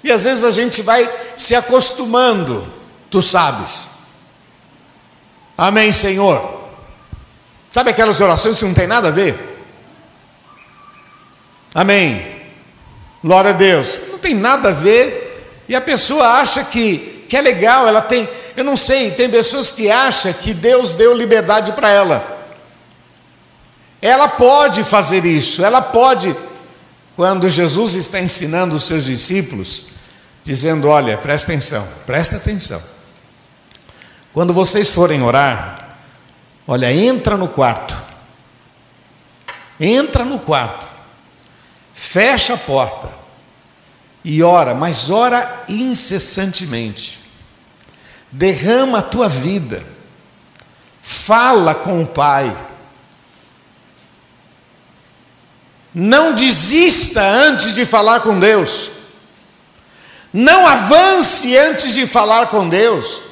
E 0.04 0.12
às 0.12 0.24
vezes 0.24 0.44
a 0.44 0.50
gente 0.50 0.80
vai 0.82 1.08
se 1.36 1.54
acostumando, 1.54 2.72
tu 3.10 3.20
sabes. 3.20 3.90
Amém, 5.58 5.90
Senhor. 5.90 6.60
Sabe 7.72 7.90
aquelas 7.90 8.20
orações 8.20 8.58
que 8.58 8.64
não 8.64 8.74
tem 8.74 8.86
nada 8.86 9.08
a 9.08 9.10
ver? 9.10 9.51
Amém. 11.74 12.42
Glória 13.22 13.50
a 13.50 13.54
Deus. 13.54 14.00
Não 14.10 14.18
tem 14.18 14.34
nada 14.34 14.70
a 14.70 14.72
ver. 14.72 15.22
E 15.68 15.74
a 15.74 15.80
pessoa 15.80 16.40
acha 16.40 16.64
que, 16.64 17.24
que 17.28 17.36
é 17.36 17.40
legal, 17.40 17.86
ela 17.86 18.00
tem. 18.00 18.28
Eu 18.56 18.64
não 18.64 18.76
sei, 18.76 19.12
tem 19.12 19.30
pessoas 19.30 19.70
que 19.70 19.90
acham 19.90 20.32
que 20.32 20.52
Deus 20.52 20.92
deu 20.92 21.16
liberdade 21.16 21.72
para 21.72 21.90
ela. 21.90 22.50
Ela 24.02 24.28
pode 24.28 24.82
fazer 24.84 25.24
isso, 25.24 25.64
ela 25.64 25.80
pode. 25.80 26.34
Quando 27.14 27.48
Jesus 27.48 27.94
está 27.94 28.20
ensinando 28.20 28.74
os 28.74 28.84
seus 28.84 29.04
discípulos, 29.04 29.86
dizendo: 30.44 30.88
Olha, 30.88 31.16
presta 31.16 31.52
atenção, 31.52 31.86
presta 32.04 32.36
atenção. 32.36 32.82
Quando 34.32 34.52
vocês 34.52 34.90
forem 34.90 35.22
orar, 35.22 35.98
olha, 36.66 36.92
entra 36.92 37.36
no 37.36 37.48
quarto, 37.48 37.94
entra 39.78 40.24
no 40.24 40.38
quarto, 40.38 40.86
fecha 42.02 42.54
a 42.54 42.58
porta 42.58 43.14
e 44.24 44.42
ora, 44.42 44.74
mas 44.74 45.08
ora 45.08 45.64
incessantemente, 45.68 47.20
derrama 48.30 48.98
a 48.98 49.02
tua 49.02 49.28
vida, 49.28 49.86
fala 51.00 51.76
com 51.76 52.02
o 52.02 52.06
Pai. 52.06 52.54
Não 55.94 56.34
desista 56.34 57.22
antes 57.22 57.74
de 57.76 57.86
falar 57.86 58.20
com 58.20 58.38
Deus. 58.40 58.90
Não 60.32 60.66
avance 60.66 61.56
antes 61.56 61.94
de 61.94 62.04
falar 62.04 62.48
com 62.48 62.68
Deus. 62.68 63.22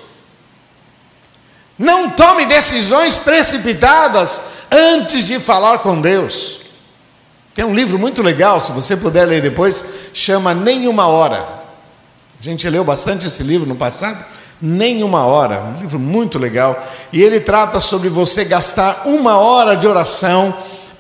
Não 1.76 2.10
tome 2.10 2.46
decisões 2.46 3.18
precipitadas 3.18 4.40
antes 4.70 5.26
de 5.26 5.40
falar 5.40 5.80
com 5.80 6.00
Deus. 6.00 6.69
Tem 7.60 7.68
um 7.68 7.74
livro 7.74 7.98
muito 7.98 8.22
legal, 8.22 8.58
se 8.58 8.72
você 8.72 8.96
puder 8.96 9.26
ler 9.26 9.42
depois, 9.42 9.84
chama 10.14 10.54
Nenhuma 10.54 11.06
Hora. 11.08 11.46
A 12.40 12.42
gente 12.42 12.66
leu 12.70 12.82
bastante 12.82 13.26
esse 13.26 13.42
livro 13.42 13.68
no 13.68 13.76
passado. 13.76 14.24
Nenhuma 14.62 15.26
Hora, 15.26 15.60
um 15.60 15.78
livro 15.78 15.98
muito 15.98 16.38
legal. 16.38 16.82
E 17.12 17.22
ele 17.22 17.38
trata 17.38 17.78
sobre 17.78 18.08
você 18.08 18.46
gastar 18.46 19.02
uma 19.04 19.36
hora 19.36 19.76
de 19.76 19.86
oração 19.86 20.54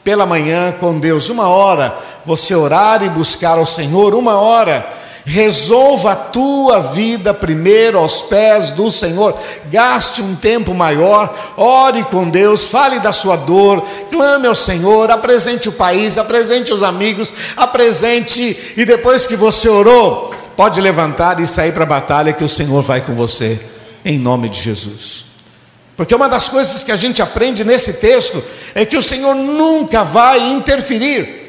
pela 0.04 0.26
manhã 0.26 0.72
com 0.72 1.00
Deus, 1.00 1.30
uma 1.30 1.48
hora 1.48 1.96
você 2.26 2.54
orar 2.54 3.02
e 3.02 3.08
buscar 3.08 3.56
ao 3.56 3.64
Senhor, 3.64 4.14
uma 4.14 4.38
hora 4.38 4.86
Resolva 5.24 6.12
a 6.12 6.16
tua 6.16 6.80
vida 6.80 7.34
primeiro 7.34 7.98
aos 7.98 8.22
pés 8.22 8.70
do 8.70 8.90
Senhor. 8.90 9.36
Gaste 9.70 10.22
um 10.22 10.34
tempo 10.34 10.74
maior, 10.74 11.32
ore 11.56 12.02
com 12.04 12.28
Deus, 12.28 12.66
fale 12.66 13.00
da 13.00 13.12
sua 13.12 13.36
dor, 13.36 13.86
clame 14.10 14.46
ao 14.46 14.54
Senhor, 14.54 15.10
apresente 15.10 15.68
o 15.68 15.72
país, 15.72 16.18
apresente 16.18 16.72
os 16.72 16.82
amigos, 16.82 17.32
apresente 17.56 18.74
e 18.76 18.84
depois 18.84 19.26
que 19.26 19.36
você 19.36 19.68
orou, 19.68 20.34
pode 20.56 20.80
levantar 20.80 21.38
e 21.40 21.46
sair 21.46 21.72
para 21.72 21.84
a 21.84 21.86
batalha 21.86 22.32
que 22.32 22.44
o 22.44 22.48
Senhor 22.48 22.82
vai 22.82 23.00
com 23.00 23.14
você, 23.14 23.60
em 24.04 24.18
nome 24.18 24.48
de 24.48 24.60
Jesus. 24.60 25.24
Porque 25.96 26.14
uma 26.14 26.30
das 26.30 26.48
coisas 26.48 26.82
que 26.82 26.90
a 26.90 26.96
gente 26.96 27.20
aprende 27.20 27.62
nesse 27.62 27.94
texto 27.94 28.42
é 28.74 28.86
que 28.86 28.96
o 28.96 29.02
Senhor 29.02 29.34
nunca 29.34 30.02
vai 30.02 30.50
interferir 30.50 31.39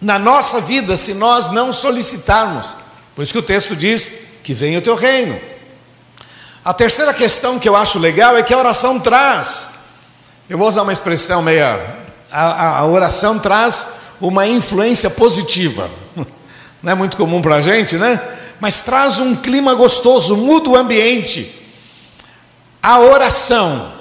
na 0.00 0.18
nossa 0.18 0.60
vida 0.60 0.96
se 0.96 1.14
nós 1.14 1.50
não 1.50 1.72
solicitarmos. 1.72 2.76
Por 3.14 3.22
isso 3.22 3.32
que 3.32 3.38
o 3.38 3.42
texto 3.42 3.74
diz 3.74 4.28
que 4.42 4.54
venha 4.54 4.78
o 4.78 4.82
teu 4.82 4.94
reino. 4.94 5.38
A 6.64 6.72
terceira 6.72 7.12
questão 7.14 7.58
que 7.58 7.68
eu 7.68 7.74
acho 7.74 7.98
legal 7.98 8.36
é 8.36 8.42
que 8.42 8.52
a 8.52 8.58
oração 8.58 9.00
traz, 9.00 9.70
eu 10.48 10.58
vou 10.58 10.68
usar 10.68 10.82
uma 10.82 10.92
expressão 10.92 11.42
meia, 11.42 11.96
a, 12.30 12.78
a 12.78 12.86
oração 12.86 13.38
traz 13.38 13.88
uma 14.20 14.46
influência 14.46 15.10
positiva. 15.10 15.90
Não 16.82 16.92
é 16.92 16.94
muito 16.94 17.16
comum 17.16 17.40
para 17.40 17.56
a 17.56 17.60
gente, 17.60 17.96
né? 17.96 18.20
Mas 18.60 18.82
traz 18.82 19.18
um 19.18 19.34
clima 19.34 19.74
gostoso, 19.74 20.36
muda 20.36 20.70
o 20.70 20.76
ambiente. 20.76 21.54
A 22.82 23.00
oração 23.00 23.92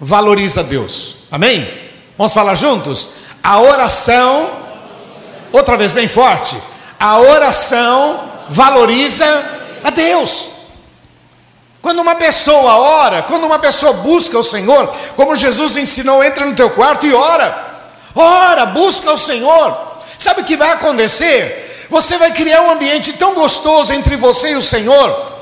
valoriza 0.00 0.62
Deus. 0.62 1.16
Amém? 1.30 1.68
Vamos 2.16 2.32
falar 2.32 2.54
juntos? 2.54 3.10
A 3.42 3.60
oração 3.60 4.61
Outra 5.52 5.76
vez, 5.76 5.92
bem 5.92 6.08
forte. 6.08 6.56
A 6.98 7.20
oração 7.20 8.20
valoriza 8.48 9.26
a 9.84 9.90
Deus. 9.90 10.48
Quando 11.82 12.00
uma 12.00 12.14
pessoa 12.14 12.76
ora, 12.76 13.22
quando 13.22 13.44
uma 13.44 13.58
pessoa 13.58 13.92
busca 13.94 14.38
o 14.38 14.44
Senhor, 14.44 14.86
como 15.16 15.34
Jesus 15.34 15.76
ensinou, 15.76 16.22
entra 16.22 16.46
no 16.46 16.54
teu 16.54 16.70
quarto 16.70 17.06
e 17.06 17.12
ora. 17.12 17.72
Ora, 18.14 18.66
busca 18.66 19.10
o 19.12 19.18
Senhor. 19.18 19.76
Sabe 20.16 20.42
o 20.42 20.44
que 20.44 20.56
vai 20.56 20.70
acontecer? 20.70 21.86
Você 21.90 22.16
vai 22.16 22.30
criar 22.30 22.62
um 22.62 22.70
ambiente 22.70 23.12
tão 23.14 23.34
gostoso 23.34 23.92
entre 23.92 24.16
você 24.16 24.52
e 24.52 24.56
o 24.56 24.62
Senhor. 24.62 25.32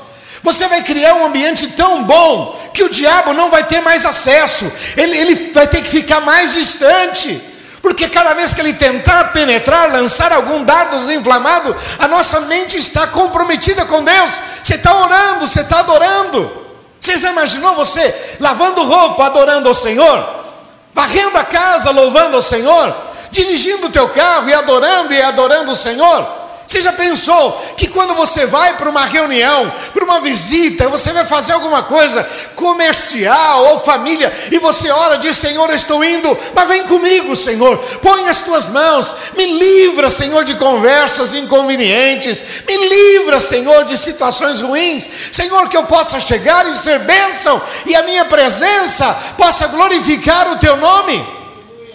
Você 0.41 0.67
vai 0.67 0.81
criar 0.81 1.13
um 1.13 1.25
ambiente 1.25 1.67
tão 1.67 2.03
bom 2.03 2.59
que 2.73 2.83
o 2.83 2.89
diabo 2.89 3.33
não 3.33 3.51
vai 3.51 3.63
ter 3.63 3.79
mais 3.81 4.05
acesso. 4.05 4.69
Ele, 4.97 5.15
ele 5.15 5.51
vai 5.53 5.67
ter 5.67 5.83
que 5.83 5.89
ficar 5.89 6.21
mais 6.21 6.53
distante. 6.53 7.50
Porque 7.81 8.07
cada 8.07 8.33
vez 8.33 8.53
que 8.53 8.61
ele 8.61 8.73
tentar 8.73 9.31
penetrar, 9.31 9.91
lançar 9.91 10.31
algum 10.31 10.63
dardo 10.63 10.99
desinflamado, 10.99 11.75
a 11.97 12.07
nossa 12.07 12.41
mente 12.41 12.77
está 12.77 13.07
comprometida 13.07 13.85
com 13.85 14.03
Deus. 14.03 14.39
Você 14.61 14.75
está 14.75 14.95
orando, 14.95 15.47
você 15.47 15.61
está 15.61 15.79
adorando. 15.79 16.61
Você 16.99 17.17
já 17.17 17.31
imaginou 17.31 17.75
você 17.75 18.35
lavando 18.39 18.83
roupa, 18.83 19.25
adorando 19.25 19.67
ao 19.67 19.73
Senhor? 19.73 20.41
Varrendo 20.93 21.37
a 21.37 21.43
casa, 21.43 21.89
louvando 21.89 22.35
ao 22.35 22.41
Senhor? 22.43 22.95
Dirigindo 23.31 23.87
o 23.87 23.91
teu 23.91 24.09
carro 24.09 24.47
e 24.47 24.53
adorando 24.53 25.11
e 25.13 25.21
adorando 25.21 25.71
o 25.71 25.75
Senhor? 25.75 26.40
Você 26.71 26.79
já 26.79 26.93
pensou 26.93 27.51
que 27.75 27.89
quando 27.89 28.15
você 28.15 28.45
vai 28.45 28.77
para 28.77 28.89
uma 28.89 29.03
reunião, 29.03 29.69
para 29.93 30.05
uma 30.05 30.21
visita, 30.21 30.87
você 30.87 31.11
vai 31.11 31.25
fazer 31.25 31.51
alguma 31.51 31.83
coisa 31.83 32.23
comercial 32.55 33.65
ou 33.65 33.79
família, 33.79 34.31
e 34.49 34.57
você 34.57 34.89
ora, 34.89 35.17
diz: 35.17 35.35
Senhor, 35.35 35.69
estou 35.71 36.01
indo, 36.01 36.37
mas 36.55 36.69
vem 36.69 36.83
comigo, 36.83 37.35
Senhor, 37.35 37.77
põe 38.01 38.29
as 38.29 38.41
tuas 38.43 38.69
mãos, 38.69 39.13
me 39.35 39.45
livra, 39.47 40.09
Senhor, 40.09 40.45
de 40.45 40.55
conversas 40.55 41.33
inconvenientes, 41.33 42.41
me 42.65 42.77
livra, 42.77 43.41
Senhor, 43.41 43.83
de 43.83 43.97
situações 43.97 44.61
ruins, 44.61 45.09
Senhor, 45.33 45.67
que 45.67 45.75
eu 45.75 45.83
possa 45.83 46.21
chegar 46.21 46.65
e 46.65 46.73
ser 46.73 46.99
bênção, 46.99 47.61
e 47.85 47.93
a 47.97 48.03
minha 48.03 48.23
presença 48.23 49.13
possa 49.37 49.67
glorificar 49.67 50.49
o 50.49 50.57
teu 50.57 50.77
nome, 50.77 51.21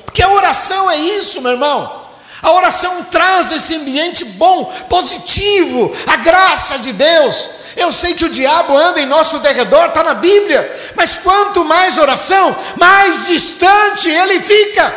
porque 0.05 0.23
a 0.23 0.29
oração 0.29 0.91
é 0.91 0.99
isso, 0.99 1.41
meu 1.41 1.53
irmão. 1.53 2.06
A 2.43 2.53
oração 2.53 3.05
traz 3.05 3.51
esse 3.51 3.75
ambiente 3.75 4.25
bom, 4.25 4.65
positivo, 4.89 5.95
a 6.07 6.17
graça 6.17 6.79
de 6.79 6.93
Deus. 6.93 7.51
Eu 7.77 7.93
sei 7.93 8.15
que 8.15 8.25
o 8.25 8.31
diabo 8.31 8.77
anda 8.77 9.01
em 9.01 9.07
nosso 9.07 9.39
derredor, 9.41 9.87
está 9.87 10.03
na 10.03 10.15
Bíblia, 10.15 10.93
mas 10.95 11.19
quanto 11.19 11.65
mais 11.65 11.99
oração, 11.99 12.57
mais 12.77 13.27
distante 13.27 14.09
ele 14.09 14.41
fica. 14.43 14.95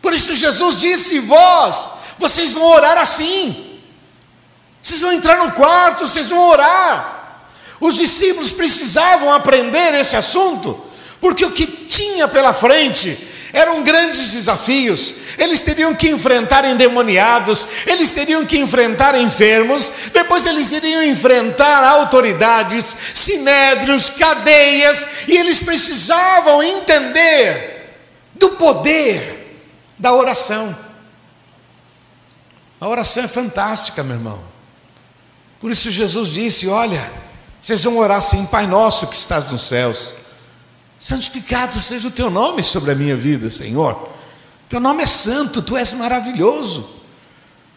Por 0.00 0.14
isso 0.14 0.34
Jesus 0.34 0.80
disse: 0.80 1.18
Vós, 1.18 1.88
vocês 2.18 2.52
vão 2.52 2.64
orar 2.64 2.98
assim. 2.98 3.64
Vocês 4.80 5.00
vão 5.00 5.12
entrar 5.12 5.38
no 5.38 5.52
quarto, 5.52 6.06
vocês 6.06 6.30
vão 6.30 6.48
orar. 6.48 7.40
Os 7.80 7.96
discípulos 7.96 8.50
precisavam 8.50 9.32
aprender 9.32 9.94
esse 9.94 10.16
assunto, 10.16 10.82
porque 11.20 11.44
o 11.44 11.52
que 11.52 11.66
tinha 11.66 12.26
pela 12.26 12.52
frente 12.52 13.27
eram 13.52 13.82
grandes 13.82 14.32
desafios. 14.32 15.14
Eles 15.38 15.62
teriam 15.62 15.94
que 15.94 16.08
enfrentar 16.08 16.64
endemoniados, 16.64 17.66
eles 17.86 18.10
teriam 18.10 18.44
que 18.44 18.58
enfrentar 18.58 19.14
enfermos, 19.14 19.90
depois 20.12 20.46
eles 20.46 20.70
iriam 20.72 21.02
enfrentar 21.02 21.84
autoridades, 21.84 22.96
sinédrios, 23.14 24.10
cadeias, 24.10 25.06
e 25.26 25.36
eles 25.36 25.60
precisavam 25.60 26.62
entender 26.62 27.96
do 28.34 28.50
poder 28.50 29.38
da 29.98 30.12
oração. 30.12 30.76
A 32.80 32.88
oração 32.88 33.24
é 33.24 33.28
fantástica, 33.28 34.04
meu 34.04 34.16
irmão. 34.16 34.42
Por 35.60 35.70
isso 35.70 35.90
Jesus 35.90 36.30
disse: 36.30 36.68
Olha, 36.68 37.10
vocês 37.60 37.82
vão 37.82 37.98
orar 37.98 38.18
assim, 38.18 38.46
Pai 38.46 38.66
nosso 38.66 39.08
que 39.08 39.16
estás 39.16 39.50
nos 39.50 39.66
céus, 39.66 40.14
santificado 40.98 41.80
seja 41.80 42.08
o 42.08 42.10
teu 42.10 42.30
nome 42.30 42.62
sobre 42.62 42.90
a 42.90 42.94
minha 42.94 43.14
vida, 43.14 43.50
Senhor. 43.50 44.08
Teu 44.68 44.80
nome 44.80 45.02
é 45.02 45.06
santo, 45.06 45.62
tu 45.62 45.76
és 45.76 45.92
maravilhoso, 45.94 46.88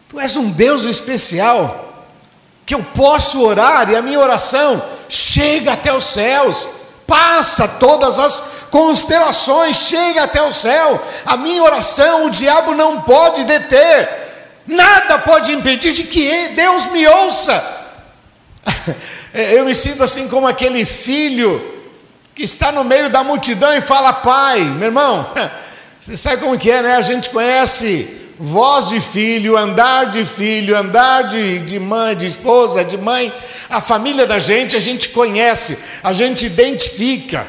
tu 0.08 0.20
és 0.20 0.36
um 0.36 0.50
Deus 0.50 0.84
especial, 0.84 2.04
que 2.66 2.74
eu 2.74 2.82
posso 2.82 3.40
orar 3.42 3.88
e 3.90 3.96
a 3.96 4.02
minha 4.02 4.18
oração 4.18 4.82
chega 5.08 5.72
até 5.72 5.92
os 5.94 6.04
céus, 6.04 6.68
passa 7.06 7.66
todas 7.66 8.18
as 8.18 8.42
constelações, 8.70 9.76
chega 9.76 10.24
até 10.24 10.42
o 10.42 10.52
céu. 10.52 11.02
A 11.26 11.36
minha 11.36 11.62
oração 11.62 12.26
o 12.26 12.30
diabo 12.30 12.74
não 12.74 13.02
pode 13.02 13.44
deter. 13.44 14.20
Nada 14.66 15.18
pode 15.18 15.52
impedir 15.52 15.92
de 15.92 16.04
que 16.04 16.48
Deus 16.48 16.86
me 16.86 17.06
ouça. 17.06 17.62
Eu 19.34 19.64
me 19.64 19.74
sinto 19.74 20.02
assim 20.02 20.28
como 20.28 20.46
aquele 20.46 20.84
filho 20.84 21.71
que 22.34 22.42
está 22.42 22.72
no 22.72 22.84
meio 22.84 23.10
da 23.10 23.22
multidão 23.22 23.72
e 23.74 23.80
fala: 23.80 24.12
Pai, 24.12 24.60
meu 24.60 24.88
irmão, 24.88 25.26
você 25.98 26.16
sabe 26.16 26.42
como 26.42 26.58
que 26.58 26.70
é, 26.70 26.82
né? 26.82 26.96
A 26.96 27.00
gente 27.00 27.30
conhece 27.30 28.20
voz 28.38 28.88
de 28.88 29.00
filho, 29.00 29.56
andar 29.56 30.06
de 30.06 30.24
filho, 30.24 30.76
andar 30.76 31.22
de, 31.22 31.60
de 31.60 31.78
mãe, 31.78 32.16
de 32.16 32.26
esposa, 32.26 32.84
de 32.84 32.96
mãe. 32.96 33.32
A 33.68 33.80
família 33.80 34.26
da 34.26 34.38
gente 34.38 34.76
a 34.76 34.80
gente 34.80 35.10
conhece, 35.10 35.78
a 36.02 36.12
gente 36.12 36.46
identifica. 36.46 37.46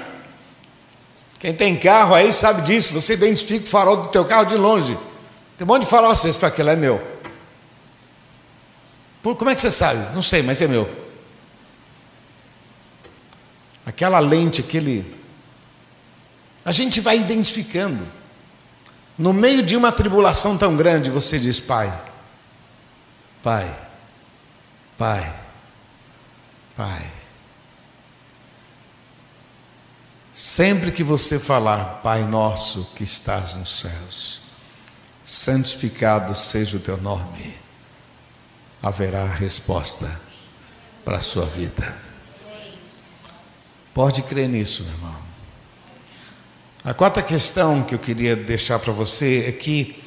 Quem 1.40 1.54
tem 1.54 1.76
carro 1.76 2.16
aí 2.16 2.32
sabe 2.32 2.62
disso, 2.62 2.94
você 2.94 3.14
identifica 3.14 3.66
o 3.66 3.68
farol 3.68 3.98
do 3.98 4.08
teu 4.10 4.24
carro 4.24 4.46
de 4.46 4.56
longe. 4.56 4.98
Tem 5.58 5.66
um 5.66 5.68
monte 5.68 5.84
de 5.84 5.90
farol 5.90 6.16
você 6.16 6.32
fala, 6.32 6.48
aquele 6.54 6.70
é 6.70 6.76
meu. 6.76 7.02
Por, 9.22 9.36
como 9.36 9.50
é 9.50 9.56
que 9.56 9.62
você 9.62 9.72
sabe? 9.72 10.14
Não 10.14 10.22
sei, 10.22 10.42
mas 10.42 10.62
é 10.62 10.68
meu. 10.68 11.03
Aquela 13.86 14.20
lente, 14.20 14.62
aquele. 14.62 15.22
A 16.64 16.72
gente 16.72 17.02
vai 17.02 17.18
identificando. 17.18 18.08
No 19.18 19.32
meio 19.32 19.62
de 19.62 19.78
uma 19.78 19.92
tribulação 19.92 20.58
tão 20.58 20.76
grande, 20.76 21.10
você 21.10 21.38
diz: 21.38 21.60
Pai, 21.60 21.94
Pai, 23.44 23.80
Pai, 24.98 25.36
Pai. 26.76 27.12
Sempre 30.34 30.92
que 30.92 31.04
você 31.04 31.38
falar, 31.38 32.02
Pai 32.02 32.24
nosso 32.24 32.92
que 32.96 33.04
estás 33.04 33.54
nos 33.54 33.82
céus, 33.82 34.42
santificado 35.24 36.34
seja 36.34 36.78
o 36.78 36.80
teu 36.80 36.98
nome, 36.98 37.56
haverá 38.82 39.26
resposta 39.26 40.10
para 41.06 41.18
a 41.18 41.22
sua 41.22 41.46
vida. 41.46 42.03
Pode 43.94 44.24
crer 44.24 44.50
nisso, 44.50 44.84
meu 44.84 44.94
irmão. 44.94 45.16
A 46.84 46.94
quarta 46.94 47.22
questão 47.22 47.84
que 47.84 47.94
eu 47.94 48.00
queria 48.00 48.36
deixar 48.36 48.80
para 48.80 48.92
você 48.92 49.46
é 49.48 49.52
que 49.52 50.02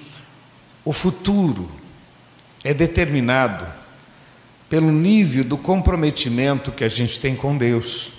o 0.84 0.92
futuro 0.92 1.70
é 2.64 2.74
determinado 2.74 3.64
pelo 4.68 4.90
nível 4.90 5.44
do 5.44 5.56
comprometimento 5.56 6.72
que 6.72 6.84
a 6.84 6.88
gente 6.88 7.20
tem 7.20 7.36
com 7.36 7.56
Deus. 7.56 8.12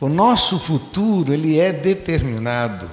O 0.00 0.08
nosso 0.08 0.58
futuro, 0.58 1.32
ele 1.32 1.58
é 1.58 1.72
determinado 1.72 2.88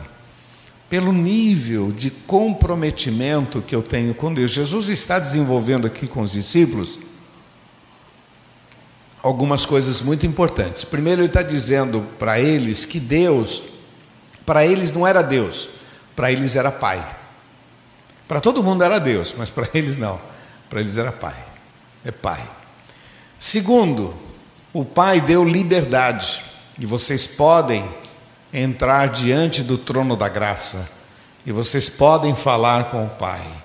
pelo 0.89 1.13
nível 1.13 1.91
de 1.91 2.09
comprometimento 2.11 3.61
que 3.61 3.73
eu 3.73 3.81
tenho 3.81 4.13
com 4.13 4.33
Deus. 4.33 4.51
Jesus 4.51 4.89
está 4.89 5.17
desenvolvendo 5.17 5.87
aqui 5.87 6.07
com 6.07 6.21
os 6.21 6.33
discípulos 6.33 6.99
algumas 9.25 9.65
coisas 9.65 10.01
muito 10.01 10.23
importantes. 10.23 10.83
Primeiro, 10.83 11.21
ele 11.21 11.27
está 11.27 11.41
dizendo 11.41 12.05
para 12.19 12.39
eles 12.39 12.85
que 12.85 12.99
Deus, 12.99 13.63
para 14.45 14.63
eles 14.63 14.93
não 14.93 15.05
era 15.05 15.23
Deus, 15.23 15.67
para 16.15 16.31
eles 16.31 16.55
era 16.55 16.71
Pai. 16.71 17.03
Para 18.27 18.39
todo 18.39 18.63
mundo 18.63 18.83
era 18.83 18.99
Deus, 18.99 19.33
mas 19.35 19.49
para 19.49 19.67
eles 19.73 19.97
não. 19.97 20.21
Para 20.69 20.79
eles 20.79 20.95
era 20.95 21.11
Pai. 21.11 21.35
É 22.05 22.11
Pai. 22.11 22.47
Segundo, 23.39 24.13
o 24.71 24.85
Pai 24.85 25.19
deu 25.19 25.43
liberdade 25.43 26.43
e 26.77 26.85
vocês 26.85 27.25
podem 27.25 27.83
entrar 28.53 29.09
diante 29.09 29.63
do 29.63 29.75
trono 29.75 30.15
da 30.15 30.29
graça 30.29 30.87
e 31.47 31.51
vocês 31.51 31.89
podem 31.89 32.35
falar 32.35 32.91
com 32.91 33.03
o 33.03 33.09
Pai. 33.09 33.64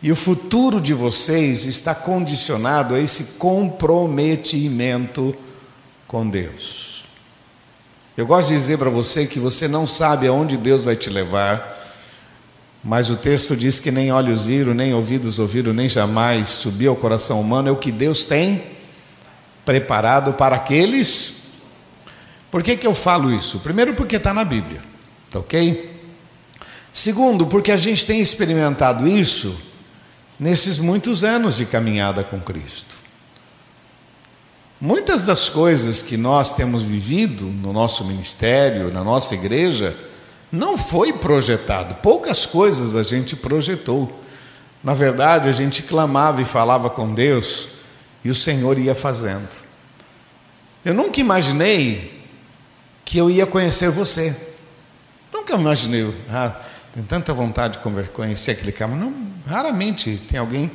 E 0.00 0.12
o 0.12 0.16
futuro 0.16 0.80
de 0.80 0.94
vocês 0.94 1.64
está 1.64 1.92
condicionado 1.92 2.94
a 2.94 3.00
esse 3.00 3.36
comprometimento 3.38 5.34
com 6.06 6.28
Deus. 6.28 7.04
Eu 8.16 8.24
gosto 8.26 8.48
de 8.48 8.54
dizer 8.54 8.78
para 8.78 8.90
você 8.90 9.26
que 9.26 9.40
você 9.40 9.66
não 9.66 9.86
sabe 9.86 10.28
aonde 10.28 10.56
Deus 10.56 10.84
vai 10.84 10.94
te 10.94 11.10
levar, 11.10 11.76
mas 12.82 13.10
o 13.10 13.16
texto 13.16 13.56
diz 13.56 13.80
que 13.80 13.90
nem 13.90 14.12
olhos 14.12 14.44
viram, 14.46 14.72
nem 14.72 14.94
ouvidos 14.94 15.40
ouviram, 15.40 15.72
nem 15.72 15.88
jamais 15.88 16.48
subiu 16.48 16.90
ao 16.90 16.96
coração 16.96 17.40
humano, 17.40 17.68
é 17.68 17.72
o 17.72 17.76
que 17.76 17.90
Deus 17.90 18.24
tem 18.24 18.62
preparado 19.64 20.32
para 20.32 20.54
aqueles. 20.56 21.34
Por 22.50 22.62
que, 22.62 22.76
que 22.76 22.86
eu 22.86 22.94
falo 22.94 23.32
isso? 23.32 23.58
Primeiro, 23.60 23.94
porque 23.94 24.14
está 24.16 24.32
na 24.32 24.44
Bíblia, 24.44 24.80
tá 25.28 25.40
ok? 25.40 25.98
Segundo, 26.92 27.46
porque 27.46 27.72
a 27.72 27.76
gente 27.76 28.06
tem 28.06 28.20
experimentado 28.20 29.06
isso 29.06 29.67
nesses 30.38 30.78
muitos 30.78 31.24
anos 31.24 31.56
de 31.56 31.66
caminhada 31.66 32.22
com 32.22 32.40
Cristo. 32.40 32.96
Muitas 34.80 35.24
das 35.24 35.48
coisas 35.48 36.00
que 36.00 36.16
nós 36.16 36.52
temos 36.52 36.84
vivido 36.84 37.46
no 37.46 37.72
nosso 37.72 38.04
ministério, 38.04 38.92
na 38.92 39.02
nossa 39.02 39.34
igreja, 39.34 39.96
não 40.52 40.78
foi 40.78 41.12
projetado, 41.12 41.96
poucas 41.96 42.46
coisas 42.46 42.94
a 42.94 43.02
gente 43.02 43.34
projetou. 43.34 44.10
Na 44.82 44.94
verdade, 44.94 45.48
a 45.48 45.52
gente 45.52 45.82
clamava 45.82 46.40
e 46.40 46.44
falava 46.44 46.88
com 46.88 47.12
Deus 47.12 47.68
e 48.24 48.30
o 48.30 48.34
Senhor 48.34 48.78
ia 48.78 48.94
fazendo. 48.94 49.48
Eu 50.84 50.94
nunca 50.94 51.20
imaginei 51.20 52.22
que 53.04 53.18
eu 53.18 53.28
ia 53.28 53.44
conhecer 53.44 53.90
você. 53.90 54.34
Nunca 55.32 55.54
imaginei. 55.54 56.14
Ah, 56.30 56.54
tanta 57.02 57.32
vontade 57.32 57.78
de 57.78 58.08
conhecer 58.08 58.52
aquele 58.52 58.72
cara. 58.72 58.94
Não, 58.94 59.12
raramente 59.46 60.16
tem 60.28 60.38
alguém. 60.38 60.70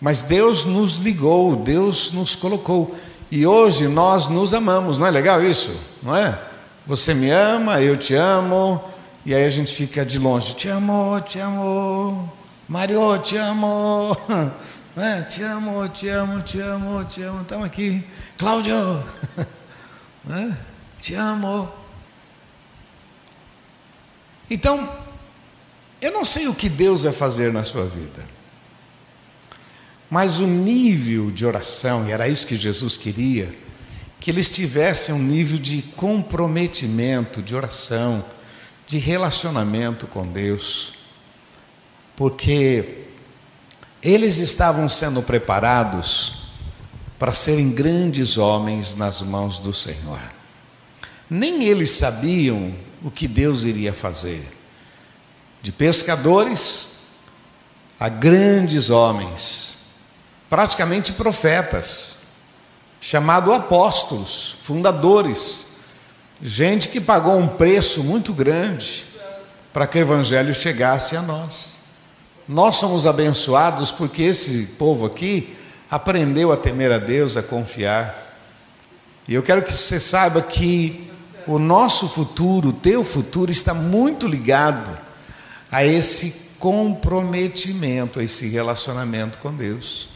Mas 0.00 0.22
Deus 0.22 0.64
nos 0.64 0.96
ligou, 0.96 1.56
Deus 1.56 2.12
nos 2.12 2.36
colocou. 2.36 2.96
E 3.30 3.46
hoje 3.46 3.88
nós 3.88 4.28
nos 4.28 4.54
amamos, 4.54 4.96
não 4.96 5.06
é 5.06 5.10
legal 5.10 5.42
isso? 5.42 5.74
Não 6.02 6.16
é? 6.16 6.38
Você 6.86 7.12
me 7.12 7.30
ama, 7.30 7.80
eu 7.80 7.96
te 7.96 8.14
amo, 8.14 8.82
e 9.26 9.34
aí 9.34 9.44
a 9.44 9.50
gente 9.50 9.74
fica 9.74 10.06
de 10.06 10.18
longe. 10.18 10.54
Te 10.54 10.68
amo, 10.68 11.20
te 11.20 11.38
amo. 11.38 12.32
Mario, 12.68 13.18
te 13.18 13.36
amo. 13.36 14.16
É? 15.00 15.22
Te 15.22 15.44
amo, 15.44 15.88
te 15.88 16.08
amo, 16.08 16.42
te 16.42 16.60
amo, 16.60 17.04
te 17.04 17.22
amo. 17.22 17.42
Estamos 17.42 17.66
aqui. 17.66 18.04
Cláudio, 18.36 18.74
é? 20.28 20.56
te 21.00 21.14
amo. 21.14 21.70
Então, 24.50 24.88
eu 26.00 26.12
não 26.12 26.24
sei 26.24 26.46
o 26.48 26.54
que 26.54 26.68
Deus 26.68 27.02
vai 27.02 27.12
fazer 27.12 27.52
na 27.52 27.64
sua 27.64 27.84
vida, 27.84 28.28
mas 30.08 30.38
o 30.38 30.46
nível 30.46 31.30
de 31.30 31.44
oração, 31.44 32.06
e 32.06 32.12
era 32.12 32.28
isso 32.28 32.46
que 32.46 32.56
Jesus 32.56 32.96
queria, 32.96 33.54
que 34.20 34.30
eles 34.30 34.54
tivessem 34.54 35.14
um 35.14 35.22
nível 35.22 35.58
de 35.58 35.82
comprometimento, 35.96 37.42
de 37.42 37.54
oração, 37.54 38.24
de 38.86 38.98
relacionamento 38.98 40.06
com 40.06 40.26
Deus, 40.26 40.94
porque 42.16 43.04
eles 44.02 44.38
estavam 44.38 44.88
sendo 44.88 45.22
preparados 45.22 46.48
para 47.18 47.32
serem 47.32 47.70
grandes 47.70 48.38
homens 48.38 48.94
nas 48.94 49.20
mãos 49.20 49.58
do 49.58 49.72
Senhor. 49.72 50.20
Nem 51.28 51.64
eles 51.64 51.90
sabiam 51.90 52.74
o 53.02 53.10
que 53.10 53.28
Deus 53.28 53.64
iria 53.64 53.92
fazer 53.92 54.57
de 55.62 55.72
pescadores 55.72 56.98
a 57.98 58.08
grandes 58.08 58.90
homens, 58.90 59.78
praticamente 60.48 61.12
profetas, 61.12 62.18
chamado 63.00 63.52
apóstolos, 63.52 64.56
fundadores, 64.62 65.78
gente 66.40 66.88
que 66.88 67.00
pagou 67.00 67.36
um 67.36 67.48
preço 67.48 68.04
muito 68.04 68.32
grande 68.32 69.04
para 69.72 69.86
que 69.86 69.98
o 69.98 70.00
evangelho 70.00 70.54
chegasse 70.54 71.16
a 71.16 71.22
nós. 71.22 71.78
Nós 72.48 72.76
somos 72.76 73.06
abençoados 73.06 73.90
porque 73.90 74.22
esse 74.22 74.76
povo 74.78 75.06
aqui 75.06 75.56
aprendeu 75.90 76.52
a 76.52 76.56
temer 76.56 76.92
a 76.92 76.98
Deus, 76.98 77.36
a 77.36 77.42
confiar. 77.42 78.36
E 79.26 79.34
eu 79.34 79.42
quero 79.42 79.62
que 79.62 79.72
você 79.72 79.98
saiba 79.98 80.40
que 80.40 81.10
o 81.46 81.58
nosso 81.58 82.08
futuro, 82.08 82.70
o 82.70 82.72
teu 82.72 83.02
futuro, 83.02 83.50
está 83.50 83.74
muito 83.74 84.26
ligado 84.26 85.07
a 85.70 85.84
esse 85.84 86.48
comprometimento, 86.58 88.18
a 88.18 88.24
esse 88.24 88.48
relacionamento 88.48 89.38
com 89.38 89.54
Deus. 89.54 90.08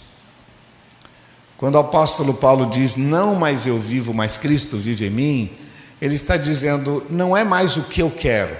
Quando 1.56 1.76
o 1.76 1.78
apóstolo 1.78 2.34
Paulo 2.34 2.66
diz: 2.66 2.96
Não 2.96 3.34
mais 3.34 3.66
eu 3.66 3.78
vivo, 3.78 4.12
mas 4.12 4.36
Cristo 4.36 4.76
vive 4.76 5.06
em 5.06 5.10
mim, 5.10 5.52
ele 6.00 6.14
está 6.14 6.36
dizendo: 6.36 7.06
Não 7.08 7.36
é 7.36 7.44
mais 7.44 7.76
o 7.76 7.84
que 7.84 8.02
eu 8.02 8.10
quero, 8.10 8.56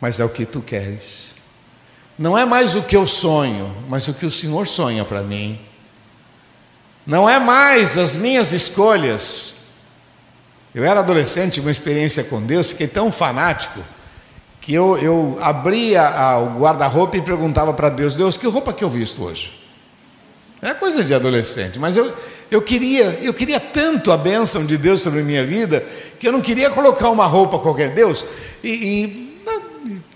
mas 0.00 0.20
é 0.20 0.24
o 0.24 0.28
que 0.28 0.44
tu 0.44 0.60
queres. 0.60 1.34
Não 2.18 2.36
é 2.36 2.44
mais 2.44 2.76
o 2.76 2.82
que 2.82 2.96
eu 2.96 3.06
sonho, 3.06 3.74
mas 3.88 4.06
o 4.06 4.14
que 4.14 4.26
o 4.26 4.30
Senhor 4.30 4.68
sonha 4.68 5.04
para 5.04 5.22
mim. 5.22 5.58
Não 7.06 7.28
é 7.28 7.38
mais 7.38 7.98
as 7.98 8.16
minhas 8.16 8.52
escolhas. 8.52 9.62
Eu 10.74 10.84
era 10.84 11.00
adolescente, 11.00 11.60
uma 11.60 11.70
experiência 11.70 12.24
com 12.24 12.40
Deus, 12.42 12.68
fiquei 12.70 12.86
tão 12.88 13.10
fanático 13.12 13.80
que 14.64 14.72
eu, 14.72 14.96
eu 14.96 15.36
abria 15.42 16.00
a, 16.08 16.38
o 16.38 16.58
guarda-roupa 16.58 17.18
e 17.18 17.20
perguntava 17.20 17.74
para 17.74 17.90
Deus: 17.90 18.16
Deus, 18.16 18.38
que 18.38 18.46
roupa 18.46 18.72
que 18.72 18.82
eu 18.82 18.88
visto 18.88 19.22
hoje? 19.22 19.60
É 20.62 20.72
coisa 20.72 21.04
de 21.04 21.12
adolescente, 21.12 21.78
mas 21.78 21.98
eu, 21.98 22.10
eu 22.50 22.62
queria, 22.62 23.04
eu 23.20 23.34
queria 23.34 23.60
tanto 23.60 24.10
a 24.10 24.16
bênção 24.16 24.64
de 24.64 24.78
Deus 24.78 25.02
sobre 25.02 25.20
a 25.20 25.22
minha 25.22 25.44
vida 25.44 25.84
que 26.18 26.26
eu 26.26 26.32
não 26.32 26.40
queria 26.40 26.70
colocar 26.70 27.10
uma 27.10 27.26
roupa 27.26 27.58
qualquer 27.58 27.90
Deus 27.90 28.24
e, 28.62 28.70
e 28.70 29.38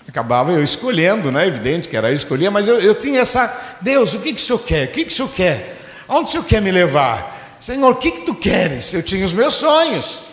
acabava 0.08 0.50
eu 0.52 0.64
escolhendo, 0.64 1.30
né? 1.30 1.46
Evidente 1.46 1.86
que 1.86 1.94
era 1.94 2.10
eu 2.10 2.14
escolhia, 2.14 2.50
mas 2.50 2.66
eu, 2.66 2.80
eu 2.80 2.94
tinha 2.94 3.20
essa 3.20 3.76
Deus, 3.82 4.14
o 4.14 4.20
que, 4.20 4.32
que 4.32 4.40
o 4.40 4.44
Senhor 4.44 4.60
quer? 4.60 4.86
O 4.86 4.92
que, 4.92 5.04
que 5.04 5.12
o 5.12 5.14
Senhor 5.14 5.28
quer? 5.28 5.76
Aonde 6.08 6.30
o 6.30 6.32
Senhor 6.32 6.44
quer 6.44 6.62
me 6.62 6.70
levar? 6.70 7.56
Senhor, 7.60 7.92
o 7.92 7.96
que, 7.96 8.12
que 8.12 8.20
tu 8.22 8.34
queres? 8.34 8.94
Eu 8.94 9.02
tinha 9.02 9.26
os 9.26 9.34
meus 9.34 9.52
sonhos. 9.52 10.27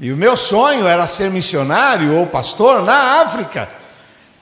E 0.00 0.12
o 0.12 0.16
meu 0.16 0.36
sonho 0.36 0.86
era 0.86 1.06
ser 1.06 1.30
missionário 1.30 2.16
ou 2.16 2.26
pastor 2.26 2.82
na 2.82 3.22
África. 3.22 3.68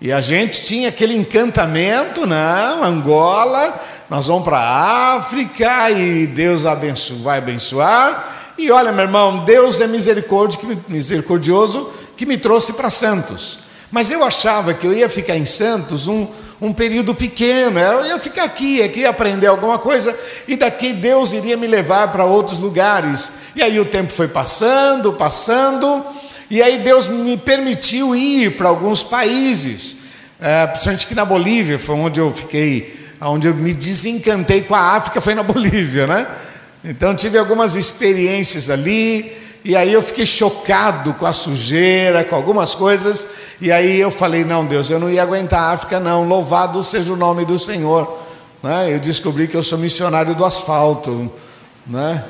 E 0.01 0.13
a 0.13 0.21
gente 0.21 0.65
tinha 0.65 0.89
aquele 0.89 1.15
encantamento, 1.15 2.27
não, 2.27 2.83
Angola, 2.83 3.79
nós 4.09 4.29
vamos 4.29 4.45
para 4.45 4.59
a 4.59 5.17
África 5.17 5.91
e 5.91 6.27
Deus 6.27 6.65
abençoa, 6.65 7.19
vai 7.19 7.39
abençoar. 7.39 8.55
E 8.57 8.71
olha, 8.71 8.93
meu 8.93 9.05
irmão, 9.05 9.45
Deus 9.45 9.81
é 9.81 9.87
misericordioso 9.87 11.93
que 12.17 12.25
me 12.25 12.39
trouxe 12.39 12.73
para 12.73 12.89
Santos. 12.89 13.61
Mas 13.91 14.11
eu 14.11 14.25
achava 14.25 14.73
que 14.73 14.87
eu 14.87 14.93
ia 14.93 15.09
ficar 15.09 15.37
em 15.37 15.45
Santos 15.45 16.07
um, 16.07 16.27
um 16.61 16.73
período 16.73 17.15
pequeno, 17.15 17.79
eu 17.79 18.07
ia 18.07 18.19
ficar 18.19 18.45
aqui, 18.45 18.83
aqui 18.83 19.05
aprender 19.05 19.49
alguma 19.49 19.79
coisa, 19.79 20.17
e 20.47 20.57
daqui 20.57 20.93
Deus 20.93 21.33
iria 21.33 21.57
me 21.57 21.67
levar 21.67 22.13
para 22.13 22.25
outros 22.25 22.59
lugares. 22.59 23.39
E 23.55 23.63
aí 23.63 23.81
o 23.81 23.85
tempo 23.85 24.13
foi 24.13 24.29
passando, 24.29 25.13
passando, 25.13 26.05
e 26.51 26.63
aí 26.63 26.79
Deus 26.79 27.09
me 27.09 27.37
permitiu 27.37 28.15
ir 28.15 28.57
para 28.57 28.69
alguns 28.69 29.03
países, 29.03 29.99
é, 30.41 30.67
principalmente 30.67 31.07
aqui 31.07 31.15
na 31.15 31.25
Bolívia, 31.25 31.79
foi 31.79 31.97
onde 31.97 32.21
eu 32.21 32.33
fiquei, 32.33 33.13
onde 33.21 33.49
eu 33.49 33.55
me 33.55 33.73
desencantei 33.73 34.63
com 34.63 34.75
a 34.75 34.97
África, 34.97 35.21
foi 35.21 35.35
na 35.35 35.43
Bolívia, 35.45 36.07
né? 36.07 36.27
Então 36.85 37.15
tive 37.15 37.39
algumas 37.39 37.75
experiências 37.75 38.71
ali, 38.71 39.37
e 39.65 39.77
aí 39.77 39.93
eu 39.93 40.01
fiquei 40.01 40.25
chocado 40.25 41.13
com 41.15 41.27
a 41.27 41.33
sujeira, 41.33 42.25
com 42.25 42.35
algumas 42.35 42.75
coisas, 42.75 43.29
e 43.61 43.71
aí 43.71 44.01
eu 44.01 44.11
falei: 44.11 44.45
não, 44.45 44.65
Deus, 44.65 44.89
eu 44.91 44.99
não 44.99 45.11
ia 45.11 45.23
aguentar 45.23 45.61
a 45.61 45.73
África, 45.73 46.01
não, 46.01 46.27
louvado 46.27 46.83
seja 46.83 47.13
o 47.13 47.17
nome 47.17 47.45
do 47.45 47.59
Senhor. 47.59 48.19
Né? 48.63 48.95
Eu 48.95 48.99
descobri 48.99 49.47
que 49.47 49.57
eu 49.57 49.63
sou 49.63 49.79
missionário 49.79 50.35
do 50.35 50.45
asfalto. 50.45 51.31
Né? 51.87 52.25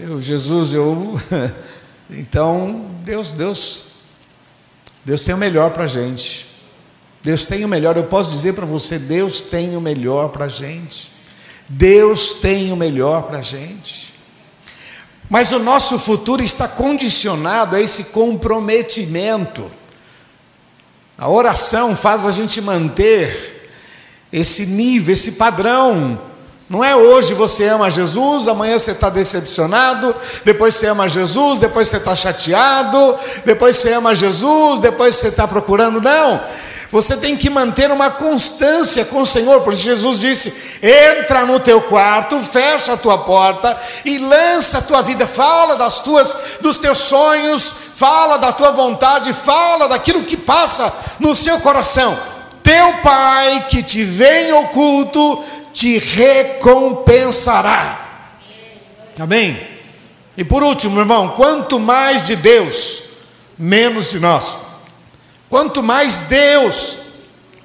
Eu, 0.00 0.20
Jesus, 0.20 0.72
eu. 0.72 1.20
então, 2.10 2.86
Deus, 3.04 3.34
Deus, 3.34 3.84
Deus 5.04 5.24
tem 5.24 5.34
o 5.34 5.38
melhor 5.38 5.70
para 5.70 5.84
a 5.84 5.86
gente. 5.86 6.48
Deus 7.22 7.46
tem 7.46 7.64
o 7.64 7.68
melhor, 7.68 7.96
eu 7.96 8.04
posso 8.04 8.30
dizer 8.30 8.54
para 8.54 8.64
você: 8.64 8.98
Deus 8.98 9.44
tem 9.44 9.76
o 9.76 9.80
melhor 9.80 10.30
para 10.30 10.46
a 10.46 10.48
gente. 10.48 11.12
Deus 11.68 12.34
tem 12.34 12.72
o 12.72 12.76
melhor 12.76 13.24
para 13.24 13.38
a 13.38 13.42
gente. 13.42 14.14
Mas 15.28 15.52
o 15.52 15.58
nosso 15.58 15.98
futuro 15.98 16.42
está 16.42 16.66
condicionado 16.66 17.76
a 17.76 17.80
esse 17.80 18.04
comprometimento. 18.04 19.70
A 21.16 21.28
oração 21.28 21.94
faz 21.94 22.24
a 22.24 22.30
gente 22.30 22.60
manter 22.60 23.70
esse 24.32 24.66
nível, 24.66 25.12
esse 25.12 25.32
padrão. 25.32 26.31
Não 26.68 26.82
é 26.82 26.96
hoje 26.96 27.34
você 27.34 27.66
ama 27.66 27.90
Jesus, 27.90 28.48
amanhã 28.48 28.78
você 28.78 28.92
está 28.92 29.10
decepcionado, 29.10 30.14
depois 30.44 30.74
você 30.74 30.86
ama 30.86 31.08
Jesus, 31.08 31.58
depois 31.58 31.88
você 31.88 31.98
está 31.98 32.14
chateado, 32.14 33.18
depois 33.44 33.76
você 33.76 33.92
ama 33.92 34.14
Jesus, 34.14 34.80
depois 34.80 35.16
você 35.16 35.28
está 35.28 35.46
procurando. 35.46 36.00
Não. 36.00 36.40
Você 36.92 37.16
tem 37.16 37.34
que 37.38 37.48
manter 37.48 37.90
uma 37.90 38.10
constância 38.10 39.06
com 39.06 39.22
o 39.22 39.26
Senhor, 39.26 39.62
por 39.62 39.72
isso 39.72 39.82
Jesus 39.82 40.20
disse: 40.20 40.52
entra 40.82 41.46
no 41.46 41.58
teu 41.58 41.80
quarto, 41.80 42.38
fecha 42.38 42.92
a 42.92 42.96
tua 42.98 43.16
porta 43.16 43.74
e 44.04 44.18
lança 44.18 44.76
a 44.76 44.82
tua 44.82 45.00
vida, 45.00 45.26
fala 45.26 45.76
das 45.76 46.00
tuas, 46.00 46.36
dos 46.60 46.78
teus 46.78 46.98
sonhos, 46.98 47.74
fala 47.96 48.36
da 48.36 48.52
tua 48.52 48.72
vontade, 48.72 49.32
fala 49.32 49.88
daquilo 49.88 50.24
que 50.24 50.36
passa 50.36 50.92
no 51.18 51.34
seu 51.34 51.60
coração. 51.60 52.14
Teu 52.62 52.92
Pai 53.02 53.66
que 53.70 53.82
te 53.82 54.04
vem 54.04 54.50
em 54.50 54.52
oculto 54.52 55.44
te 55.72 55.98
recompensará. 55.98 58.28
Amém? 59.18 59.58
E 60.36 60.44
por 60.44 60.62
último, 60.62 61.00
irmão, 61.00 61.30
quanto 61.30 61.80
mais 61.80 62.24
de 62.24 62.36
Deus, 62.36 63.02
menos 63.58 64.10
de 64.10 64.20
nós. 64.20 64.58
Quanto 65.48 65.82
mais 65.82 66.20
Deus, 66.22 66.98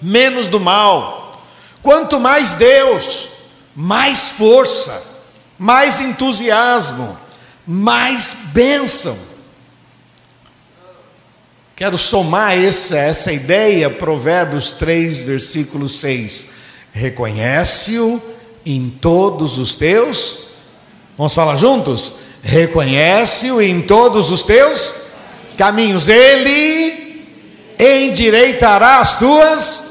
menos 0.01 0.47
do 0.47 0.59
mal. 0.59 1.41
Quanto 1.81 2.19
mais 2.19 2.55
Deus, 2.55 3.29
mais 3.75 4.29
força, 4.29 5.03
mais 5.57 6.01
entusiasmo, 6.01 7.17
mais 7.65 8.35
bênção. 8.53 9.17
Quero 11.75 11.97
somar 11.97 12.57
essa, 12.57 12.97
essa 12.97 13.31
ideia, 13.31 13.89
Provérbios 13.89 14.71
3, 14.71 15.23
versículo 15.23 15.87
6. 15.87 16.56
Reconhece-o 16.97 18.21
em 18.65 18.89
todos 18.89 19.57
os 19.57 19.75
teus. 19.75 20.39
Vamos 21.17 21.33
falar 21.33 21.55
juntos? 21.55 22.15
Reconhece-o 22.43 23.61
em 23.61 23.81
todos 23.81 24.31
os 24.31 24.43
teus 24.43 24.93
caminhos. 25.57 26.09
Ele 26.09 27.25
endireitará 27.79 28.97
as 28.99 29.17
tuas. 29.17 29.85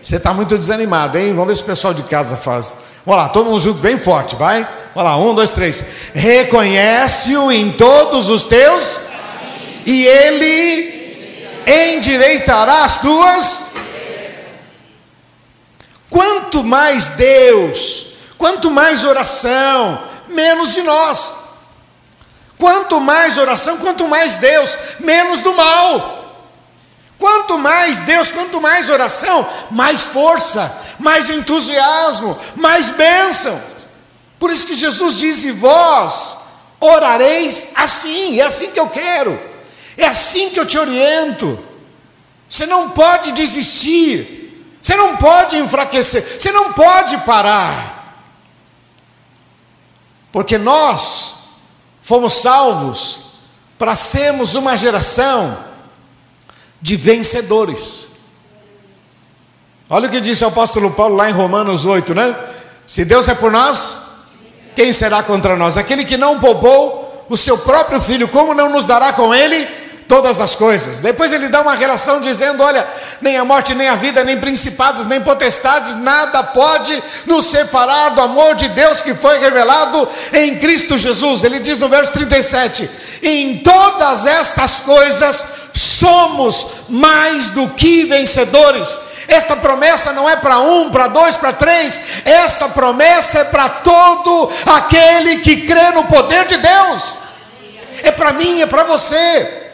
Você 0.00 0.16
está 0.16 0.32
muito 0.32 0.56
desanimado, 0.56 1.18
hein? 1.18 1.34
Vamos 1.34 1.48
ver 1.48 1.56
se 1.56 1.62
o 1.62 1.66
pessoal 1.66 1.92
de 1.92 2.04
casa 2.04 2.36
faz. 2.36 2.76
Vamos 3.04 3.22
lá, 3.22 3.28
todo 3.28 3.46
mundo 3.46 3.60
junto, 3.60 3.80
bem 3.80 3.98
forte, 3.98 4.36
vai. 4.36 4.66
Vamos 4.94 5.10
lá, 5.10 5.16
um, 5.16 5.34
dois, 5.34 5.52
três. 5.52 5.84
Reconhece-o 6.14 7.50
em 7.50 7.72
todos 7.72 8.30
os 8.30 8.44
teus, 8.44 9.00
e 9.84 10.06
ele 10.06 10.98
endireitará 11.66 12.84
as 12.84 13.00
tuas. 13.00 13.68
Quanto 16.10 16.64
mais 16.64 17.08
Deus, 17.10 18.06
quanto 18.36 18.70
mais 18.70 19.04
oração, 19.04 20.02
menos 20.28 20.72
de 20.72 20.82
nós. 20.82 21.34
Quanto 22.56 23.00
mais 23.00 23.38
oração, 23.38 23.78
quanto 23.78 24.08
mais 24.08 24.36
Deus, 24.36 24.76
menos 25.00 25.42
do 25.42 25.54
mal. 25.54 26.18
Quanto 27.18 27.58
mais 27.58 28.00
Deus, 28.00 28.30
quanto 28.30 28.60
mais 28.60 28.88
oração, 28.88 29.48
mais 29.70 30.04
força, 30.04 30.72
mais 30.98 31.28
entusiasmo, 31.28 32.38
mais 32.54 32.90
bênção. 32.90 33.60
Por 34.38 34.50
isso 34.50 34.66
que 34.66 34.74
Jesus 34.74 35.18
diz: 35.18 35.44
e 35.44 35.50
vós 35.50 36.36
orareis 36.80 37.72
assim, 37.74 38.40
é 38.40 38.44
assim 38.44 38.70
que 38.70 38.78
eu 38.78 38.88
quero, 38.88 39.38
é 39.96 40.06
assim 40.06 40.50
que 40.50 40.60
eu 40.60 40.66
te 40.66 40.78
oriento. 40.78 41.58
Você 42.48 42.66
não 42.66 42.90
pode 42.90 43.32
desistir, 43.32 44.37
você 44.88 44.96
não 44.96 45.18
pode 45.18 45.58
enfraquecer, 45.58 46.22
você 46.22 46.50
não 46.50 46.72
pode 46.72 47.18
parar, 47.18 48.24
porque 50.32 50.56
nós 50.56 51.34
fomos 52.00 52.32
salvos 52.32 53.22
para 53.78 53.94
sermos 53.94 54.54
uma 54.54 54.78
geração 54.78 55.58
de 56.80 56.96
vencedores. 56.96 58.12
Olha 59.90 60.08
o 60.08 60.10
que 60.10 60.22
disse 60.22 60.42
o 60.42 60.48
apóstolo 60.48 60.90
Paulo 60.92 61.16
lá 61.16 61.28
em 61.28 61.34
Romanos 61.34 61.84
8, 61.84 62.14
né? 62.14 62.34
Se 62.86 63.04
Deus 63.04 63.28
é 63.28 63.34
por 63.34 63.52
nós, 63.52 63.98
quem 64.74 64.90
será 64.90 65.22
contra 65.22 65.54
nós? 65.54 65.76
Aquele 65.76 66.02
que 66.02 66.16
não 66.16 66.40
poupou 66.40 67.26
o 67.28 67.36
seu 67.36 67.58
próprio 67.58 68.00
filho, 68.00 68.26
como 68.28 68.54
não 68.54 68.70
nos 68.70 68.86
dará 68.86 69.12
com 69.12 69.34
ele 69.34 69.68
todas 70.08 70.40
as 70.40 70.54
coisas? 70.54 71.00
Depois 71.00 71.30
ele 71.30 71.48
dá 71.48 71.60
uma 71.60 71.74
relação 71.74 72.20
dizendo: 72.20 72.62
olha, 72.62 72.84
nem 73.20 73.36
a 73.36 73.44
morte, 73.44 73.74
nem 73.74 73.88
a 73.88 73.94
vida, 73.94 74.24
nem 74.24 74.40
principados, 74.40 75.06
nem 75.06 75.20
potestades, 75.20 75.94
nada 75.94 76.42
pode 76.42 77.00
nos 77.26 77.46
separar 77.46 78.10
do 78.10 78.22
amor 78.22 78.54
de 78.54 78.68
Deus 78.68 79.02
que 79.02 79.14
foi 79.14 79.38
revelado 79.38 80.08
em 80.32 80.56
Cristo 80.58 80.96
Jesus. 80.96 81.44
Ele 81.44 81.60
diz 81.60 81.78
no 81.78 81.88
verso 81.88 82.14
37: 82.14 82.88
em 83.22 83.58
todas 83.58 84.26
estas 84.26 84.80
coisas 84.80 85.58
somos 85.74 86.66
mais 86.88 87.50
do 87.50 87.68
que 87.68 88.04
vencedores. 88.04 88.98
Esta 89.28 89.54
promessa 89.56 90.12
não 90.12 90.28
é 90.28 90.36
para 90.36 90.58
um, 90.58 90.90
para 90.90 91.06
dois, 91.08 91.36
para 91.36 91.52
três. 91.52 92.00
Esta 92.24 92.68
promessa 92.68 93.40
é 93.40 93.44
para 93.44 93.68
todo 93.68 94.50
aquele 94.66 95.38
que 95.38 95.66
crê 95.66 95.90
no 95.90 96.04
poder 96.04 96.46
de 96.46 96.56
Deus. 96.56 97.16
É 98.02 98.10
para 98.10 98.32
mim, 98.32 98.62
é 98.62 98.66
para 98.66 98.84
você. 98.84 99.67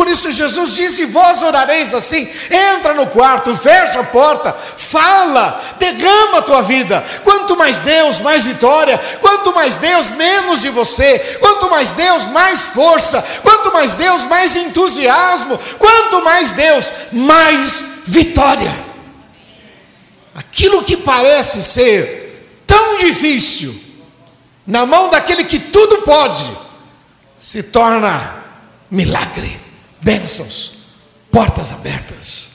Por 0.00 0.08
isso 0.08 0.32
Jesus 0.32 0.72
disse: 0.72 1.04
Vós 1.04 1.42
orareis 1.42 1.92
assim, 1.92 2.26
entra 2.74 2.94
no 2.94 3.06
quarto, 3.08 3.54
fecha 3.54 4.00
a 4.00 4.04
porta, 4.04 4.50
fala, 4.78 5.62
derrama 5.78 6.38
a 6.38 6.42
tua 6.42 6.62
vida. 6.62 7.04
Quanto 7.22 7.54
mais 7.54 7.80
Deus, 7.80 8.18
mais 8.18 8.46
vitória. 8.46 8.98
Quanto 9.20 9.54
mais 9.54 9.76
Deus, 9.76 10.08
menos 10.08 10.62
de 10.62 10.70
você. 10.70 11.18
Quanto 11.38 11.68
mais 11.68 11.92
Deus, 11.92 12.24
mais 12.28 12.68
força. 12.68 13.22
Quanto 13.42 13.74
mais 13.74 13.92
Deus, 13.92 14.24
mais 14.24 14.56
entusiasmo. 14.56 15.60
Quanto 15.78 16.24
mais 16.24 16.52
Deus, 16.52 16.90
mais 17.12 17.84
vitória. 18.06 18.72
Aquilo 20.34 20.82
que 20.82 20.96
parece 20.96 21.62
ser 21.62 22.62
tão 22.66 22.96
difícil, 22.96 23.78
na 24.66 24.86
mão 24.86 25.10
daquele 25.10 25.44
que 25.44 25.58
tudo 25.58 25.98
pode, 25.98 26.50
se 27.38 27.64
torna 27.64 28.42
milagre 28.90 29.68
bênçãos, 30.02 30.72
portas 31.30 31.72
abertas. 31.72 32.50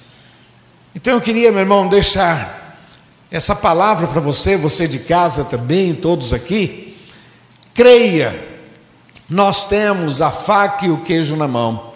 Então 0.94 1.14
eu 1.14 1.22
queria, 1.22 1.52
meu 1.52 1.62
irmão, 1.62 1.88
deixar 1.88 2.78
essa 3.30 3.56
palavra 3.56 4.08
para 4.08 4.22
você, 4.22 4.56
você 4.56 4.88
de 4.88 5.00
casa 5.00 5.44
também, 5.44 5.94
todos 5.94 6.34
aqui. 6.34 6.98
Creia, 7.74 8.34
nós 9.30 9.66
temos 9.66 10.22
a 10.22 10.32
faca 10.32 10.86
e 10.86 10.92
o 10.92 11.02
queijo 11.02 11.36
na 11.36 11.48
mão, 11.48 11.94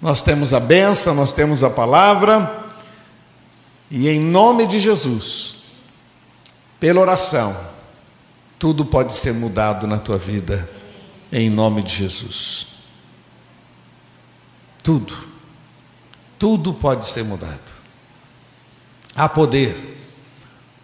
nós 0.00 0.22
temos 0.22 0.52
a 0.52 0.60
benção, 0.60 1.14
nós 1.14 1.32
temos 1.32 1.64
a 1.64 1.70
palavra, 1.70 2.64
e 3.90 4.08
em 4.08 4.20
nome 4.20 4.66
de 4.66 4.78
Jesus, 4.78 5.62
pela 6.78 7.00
oração, 7.00 7.56
tudo 8.58 8.84
pode 8.84 9.14
ser 9.14 9.32
mudado 9.32 9.86
na 9.86 9.98
tua 9.98 10.18
vida, 10.18 10.68
em 11.32 11.48
nome 11.48 11.82
de 11.82 11.94
Jesus. 11.94 12.53
Tudo, 14.84 15.16
tudo 16.38 16.74
pode 16.74 17.06
ser 17.06 17.24
mudado. 17.24 17.72
Há 19.16 19.26
poder 19.26 19.96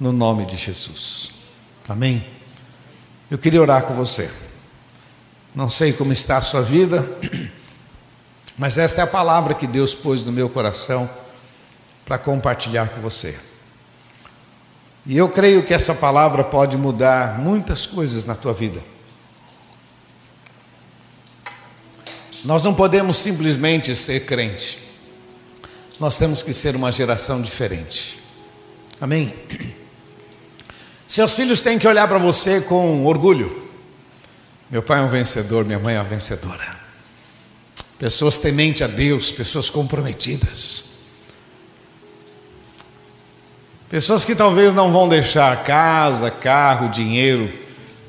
no 0.01 0.11
nome 0.11 0.47
de 0.47 0.57
Jesus. 0.57 1.33
Amém? 1.87 2.27
Eu 3.31 3.37
queria 3.37 3.61
orar 3.61 3.83
com 3.83 3.93
você. 3.93 4.31
Não 5.55 5.69
sei 5.69 5.93
como 5.93 6.13
está 6.13 6.39
a 6.39 6.43
sua 6.43 6.63
vida, 6.63 7.07
mas 8.57 8.79
esta 8.79 9.03
é 9.03 9.05
a 9.05 9.07
palavra 9.07 9.53
que 9.53 9.67
Deus 9.67 9.95
pôs 9.95 10.25
no 10.25 10.33
meu 10.33 10.49
coração 10.49 11.09
para 12.07 12.17
compartilhar 12.17 12.89
com 12.89 13.03
você. 13.03 13.39
E 15.05 15.15
eu 15.15 15.29
creio 15.29 15.63
que 15.63 15.75
essa 15.75 15.95
palavra 15.95 16.43
pode 16.43 16.79
mudar 16.79 17.39
muitas 17.39 17.85
coisas 17.85 18.25
na 18.25 18.35
tua 18.35 18.55
vida. 18.55 18.83
Nós 22.45 22.63
não 22.63 22.75
podemos 22.75 23.17
simplesmente 23.17 23.95
ser 23.95 24.21
crente. 24.21 24.79
Nós 25.99 26.19
temos 26.19 26.43
que 26.43 26.53
ser 26.55 26.75
uma 26.75 26.91
geração 26.91 27.43
diferente. 27.43 28.19
Amém? 29.01 29.35
Seus 31.07 31.35
filhos 31.35 31.61
têm 31.61 31.79
que 31.79 31.87
olhar 31.87 32.09
para 32.09 32.19
você 32.19 32.63
com 32.63 33.05
orgulho. 33.05 33.69
Meu 34.71 34.83
pai 34.83 35.01
é 35.01 35.03
um 35.03 35.09
vencedor, 35.09 35.65
minha 35.65 35.79
mãe 35.79 35.97
é 35.97 35.99
uma 35.99 36.09
vencedora. 36.09 36.81
Pessoas 37.99 38.39
tementes 38.39 38.81
a 38.81 38.87
Deus, 38.87 39.31
pessoas 39.31 39.69
comprometidas. 39.69 40.85
Pessoas 43.91 44.25
que 44.25 44.35
talvez 44.35 44.73
não 44.73 44.93
vão 44.93 45.09
deixar 45.09 45.65
casa, 45.65 46.31
carro, 46.31 46.89
dinheiro, 46.89 47.53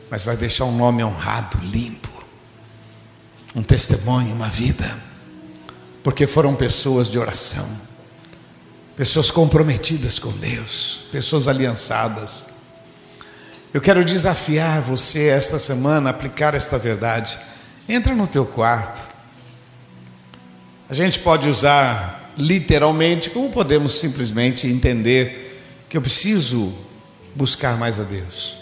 mas 0.10 0.24
vai 0.24 0.38
deixar 0.38 0.66
um 0.66 0.78
nome 0.78 1.04
honrado, 1.04 1.60
limpo 1.64 2.11
um 3.56 3.62
testemunho, 3.62 4.34
uma 4.34 4.48
vida, 4.48 4.90
porque 6.04 6.26
foram 6.26 6.56
pessoas 6.56 7.10
de 7.10 7.20
oração, 7.20 7.68
pessoas 8.96 9.30
comprometidas 9.30 10.20
com 10.20 10.32
Deus, 10.32 11.06
pessoas 11.12 11.48
aliançadas. 11.48 12.48
Eu 13.74 13.82
quero 13.82 14.04
desafiar 14.04 14.82
você 14.82 15.28
esta 15.28 15.58
semana 15.58 16.10
a 16.10 16.12
aplicar 16.12 16.54
esta 16.56 16.78
verdade. 16.78 17.38
Entra 17.88 18.16
no 18.16 18.28
teu 18.28 18.46
quarto. 18.46 19.02
A 20.90 20.94
gente 20.94 21.20
pode 21.20 21.48
usar 21.48 22.34
literalmente, 22.38 23.30
como 23.30 23.52
podemos 23.52 23.96
simplesmente 23.96 24.68
entender 24.68 25.86
que 25.90 25.98
eu 25.98 26.02
preciso 26.02 26.74
buscar 27.36 27.78
mais 27.78 28.00
a 28.00 28.04
Deus. 28.04 28.58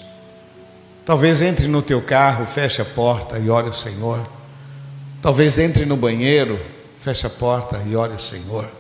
Talvez 1.06 1.42
entre 1.42 1.68
no 1.68 1.82
teu 1.82 2.02
carro, 2.02 2.46
feche 2.46 2.82
a 2.82 2.86
porta 2.86 3.40
e 3.40 3.50
ore 3.50 3.68
ao 3.68 3.74
Senhor. 3.74 4.39
Talvez 5.22 5.58
entre 5.58 5.86
no 5.86 5.98
banheiro, 5.98 6.60
feche 7.00 7.28
a 7.28 7.30
porta 7.30 7.84
e 7.88 7.96
ore 7.96 8.14
o 8.14 8.20
Senhor. 8.20 8.72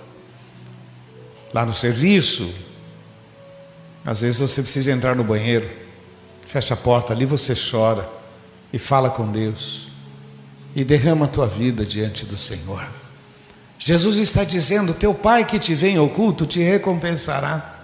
Lá 1.54 1.66
no 1.66 1.74
serviço, 1.74 2.50
às 4.06 4.22
vezes 4.22 4.40
você 4.40 4.62
precisa 4.62 4.92
entrar 4.92 5.16
no 5.16 5.24
banheiro, 5.24 5.70
fecha 6.48 6.74
a 6.74 6.78
porta, 6.78 7.14
ali 7.14 7.26
você 7.26 7.54
chora 7.54 8.08
e 8.72 8.80
fala 8.80 9.10
com 9.10 9.30
Deus 9.30 9.90
e 10.76 10.84
derrama 10.84 11.26
a 11.26 11.28
tua 11.28 11.48
vida 11.48 11.86
diante 11.86 12.26
do 12.26 12.38
Senhor. 12.38 12.88
Jesus 13.78 14.18
está 14.18 14.44
dizendo: 14.44 14.94
Teu 14.94 15.14
Pai 15.14 15.46
que 15.46 15.60
te 15.60 15.74
vem 15.74 16.00
oculto 16.00 16.46
te 16.46 16.62
recompensará. 16.62 17.84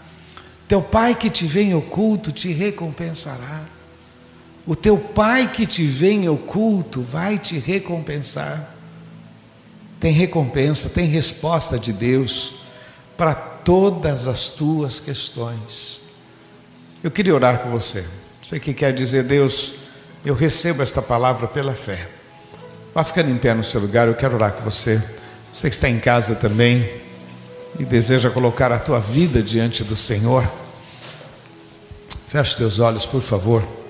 Teu 0.68 0.82
Pai 0.82 1.16
que 1.16 1.30
te 1.30 1.46
vem 1.46 1.74
oculto 1.74 2.32
te 2.32 2.52
recompensará. 2.52 3.66
O 4.68 4.76
teu 4.76 4.98
pai 4.98 5.52
que 5.52 5.66
te 5.66 5.86
vê 5.86 6.12
em 6.12 6.28
oculto 6.28 7.02
vai 7.02 7.38
te 7.38 7.60
recompensar. 7.60 8.74
Tem 10.00 10.12
recompensa, 10.12 10.90
tem 10.90 11.06
resposta 11.06 11.78
de 11.78 11.94
Deus 11.94 12.54
para 13.16 13.36
todas 13.36 14.28
as 14.28 14.50
tuas 14.50 15.00
questões. 15.00 16.02
Eu 17.04 17.12
queria 17.12 17.36
orar 17.36 17.60
com 17.60 17.70
você. 17.70 18.04
Você 18.42 18.60
que 18.60 18.74
quer 18.74 18.94
dizer, 18.94 19.24
Deus, 19.24 19.76
eu 20.26 20.34
recebo 20.34 20.82
esta 20.82 21.02
palavra 21.02 21.48
pela 21.48 21.76
fé. 21.76 22.10
Vá 22.94 23.04
ficando 23.04 23.30
em 23.30 23.38
pé 23.38 23.54
no 23.54 23.64
seu 23.64 23.80
lugar, 23.80 24.08
eu 24.08 24.16
quero 24.16 24.36
orar 24.36 24.54
com 24.54 24.62
você. 24.62 25.02
Você 25.54 25.70
que 25.70 25.76
está 25.76 25.90
em 25.90 26.00
casa 26.00 26.36
também 26.36 26.90
e 27.80 27.86
deseja 27.86 28.30
colocar 28.30 28.72
a 28.72 28.80
tua 28.80 29.00
vida 29.00 29.44
diante 29.44 29.84
do 29.84 29.96
Senhor. 29.96 30.50
Feche 32.28 32.58
teus 32.58 32.80
olhos, 32.80 33.06
por 33.06 33.22
favor. 33.22 33.85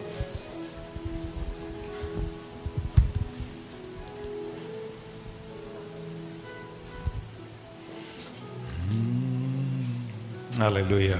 Aleluia. 10.58 11.20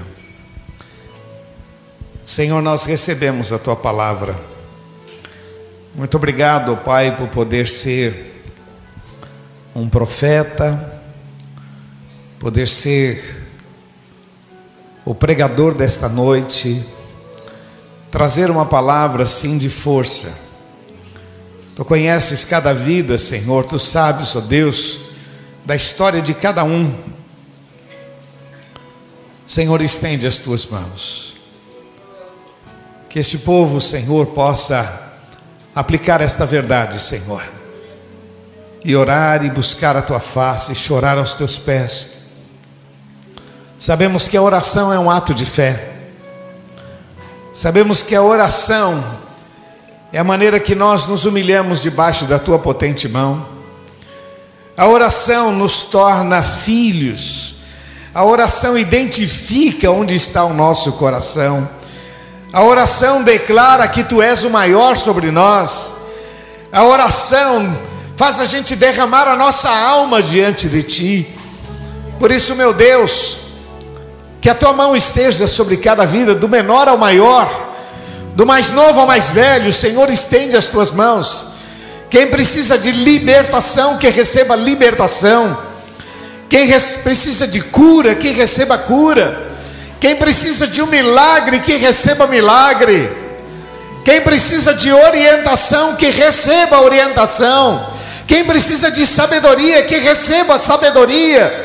Senhor, 2.24 2.62
nós 2.62 2.84
recebemos 2.84 3.52
a 3.52 3.58
tua 3.58 3.76
palavra. 3.76 4.34
Muito 5.94 6.16
obrigado, 6.16 6.74
Pai, 6.78 7.14
por 7.14 7.28
poder 7.28 7.68
ser 7.68 8.42
um 9.74 9.90
profeta, 9.90 11.02
poder 12.38 12.66
ser 12.66 13.46
o 15.04 15.14
pregador 15.14 15.74
desta 15.74 16.08
noite, 16.08 16.82
trazer 18.10 18.50
uma 18.50 18.64
palavra 18.64 19.24
assim 19.24 19.58
de 19.58 19.68
força. 19.68 20.46
Tu 21.74 21.84
conheces 21.84 22.42
cada 22.46 22.72
vida, 22.72 23.18
Senhor, 23.18 23.66
tu 23.66 23.78
sabes, 23.78 24.34
ó 24.34 24.40
Deus, 24.40 25.10
da 25.62 25.76
história 25.76 26.22
de 26.22 26.32
cada 26.32 26.64
um 26.64 27.15
Senhor, 29.56 29.80
estende 29.80 30.26
as 30.26 30.36
tuas 30.36 30.66
mãos. 30.66 31.34
Que 33.08 33.18
este 33.18 33.38
povo, 33.38 33.80
Senhor, 33.80 34.26
possa 34.26 35.14
aplicar 35.74 36.20
esta 36.20 36.44
verdade, 36.44 37.00
Senhor, 37.00 37.42
e 38.84 38.94
orar 38.94 39.46
e 39.46 39.48
buscar 39.48 39.96
a 39.96 40.02
tua 40.02 40.20
face, 40.20 40.72
e 40.72 40.76
chorar 40.76 41.16
aos 41.16 41.36
teus 41.36 41.58
pés. 41.58 42.24
Sabemos 43.78 44.28
que 44.28 44.36
a 44.36 44.42
oração 44.42 44.92
é 44.92 44.98
um 44.98 45.10
ato 45.10 45.32
de 45.32 45.46
fé. 45.46 46.00
Sabemos 47.54 48.02
que 48.02 48.14
a 48.14 48.22
oração 48.22 49.02
é 50.12 50.18
a 50.18 50.24
maneira 50.24 50.60
que 50.60 50.74
nós 50.74 51.06
nos 51.06 51.24
humilhamos 51.24 51.80
debaixo 51.80 52.26
da 52.26 52.38
tua 52.38 52.58
potente 52.58 53.08
mão. 53.08 53.48
A 54.76 54.86
oração 54.86 55.50
nos 55.50 55.84
torna 55.84 56.42
filhos 56.42 57.35
a 58.16 58.24
oração 58.24 58.78
identifica 58.78 59.90
onde 59.90 60.14
está 60.14 60.42
o 60.42 60.54
nosso 60.54 60.92
coração. 60.92 61.68
A 62.50 62.62
oração 62.62 63.22
declara 63.22 63.86
que 63.86 64.02
tu 64.02 64.22
és 64.22 64.42
o 64.42 64.48
maior 64.48 64.96
sobre 64.96 65.30
nós. 65.30 65.92
A 66.72 66.82
oração 66.82 67.76
faz 68.16 68.40
a 68.40 68.46
gente 68.46 68.74
derramar 68.74 69.28
a 69.28 69.36
nossa 69.36 69.68
alma 69.68 70.22
diante 70.22 70.66
de 70.66 70.82
ti. 70.82 71.28
Por 72.18 72.30
isso, 72.30 72.54
meu 72.54 72.72
Deus, 72.72 73.38
Que 74.40 74.48
a 74.48 74.54
tua 74.54 74.72
mão 74.72 74.96
esteja 74.96 75.46
sobre 75.46 75.76
cada 75.76 76.06
vida, 76.06 76.34
do 76.34 76.48
menor 76.48 76.88
ao 76.88 76.96
maior, 76.96 77.50
do 78.34 78.46
mais 78.46 78.70
novo 78.70 79.00
ao 79.00 79.06
mais 79.06 79.28
velho. 79.28 79.70
Senhor, 79.70 80.08
estende 80.08 80.56
as 80.56 80.68
tuas 80.68 80.90
mãos. 80.90 81.48
Quem 82.08 82.28
precisa 82.28 82.78
de 82.78 82.92
libertação, 82.92 83.98
que 83.98 84.08
receba 84.08 84.56
libertação. 84.56 85.66
Quem 86.48 86.68
precisa 87.02 87.46
de 87.46 87.60
cura, 87.60 88.14
que 88.14 88.28
receba 88.30 88.78
cura. 88.78 89.46
Quem 90.00 90.16
precisa 90.16 90.66
de 90.66 90.82
um 90.82 90.86
milagre, 90.86 91.60
que 91.60 91.76
receba 91.76 92.26
milagre. 92.26 93.10
Quem 94.04 94.20
precisa 94.20 94.72
de 94.72 94.92
orientação, 94.92 95.96
que 95.96 96.10
receba 96.10 96.80
orientação. 96.80 97.94
Quem 98.26 98.44
precisa 98.44 98.90
de 98.90 99.06
sabedoria, 99.06 99.82
que 99.82 99.98
receba 99.98 100.58
sabedoria. 100.58 101.64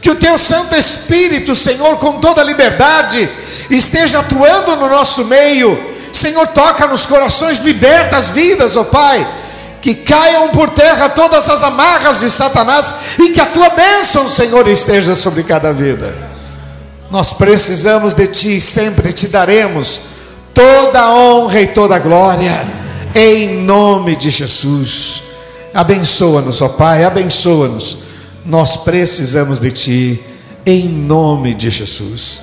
Que 0.00 0.10
o 0.10 0.14
teu 0.14 0.38
Santo 0.38 0.76
Espírito, 0.76 1.54
Senhor, 1.54 1.98
com 1.98 2.20
toda 2.20 2.42
liberdade, 2.42 3.28
esteja 3.70 4.20
atuando 4.20 4.76
no 4.76 4.88
nosso 4.88 5.24
meio. 5.24 5.96
Senhor, 6.12 6.46
toca 6.48 6.86
nos 6.86 7.06
corações, 7.06 7.58
liberta 7.58 8.16
as 8.16 8.30
vidas, 8.30 8.76
ó 8.76 8.82
oh 8.82 8.84
Pai. 8.84 9.37
Que 9.80 9.94
caiam 9.94 10.50
por 10.50 10.70
terra 10.70 11.08
todas 11.08 11.48
as 11.48 11.62
amarras 11.62 12.20
de 12.20 12.30
Satanás 12.30 12.92
e 13.18 13.30
que 13.30 13.40
a 13.40 13.46
tua 13.46 13.70
bênção, 13.70 14.28
Senhor, 14.28 14.66
esteja 14.68 15.14
sobre 15.14 15.42
cada 15.42 15.72
vida. 15.72 16.16
Nós 17.10 17.32
precisamos 17.32 18.12
de 18.12 18.26
ti, 18.26 18.60
sempre 18.60 19.12
te 19.12 19.28
daremos 19.28 20.02
toda 20.52 21.00
a 21.00 21.14
honra 21.14 21.60
e 21.60 21.68
toda 21.68 21.94
a 21.94 22.00
glória, 22.00 22.66
em 23.14 23.62
nome 23.62 24.16
de 24.16 24.28
Jesus. 24.28 25.22
Abençoa-nos, 25.72 26.60
ó 26.60 26.68
Pai, 26.68 27.04
abençoa-nos. 27.04 27.98
Nós 28.44 28.78
precisamos 28.78 29.60
de 29.60 29.70
Ti, 29.70 30.24
em 30.66 30.88
nome 30.88 31.54
de 31.54 31.70
Jesus. 31.70 32.42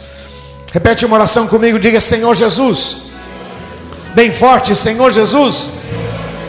Repete 0.72 1.06
uma 1.06 1.16
oração 1.16 1.48
comigo, 1.48 1.80
diga: 1.80 2.00
Senhor 2.00 2.36
Jesus, 2.36 2.98
bem 4.14 4.32
forte, 4.32 4.76
Senhor 4.76 5.12
Jesus, 5.12 5.74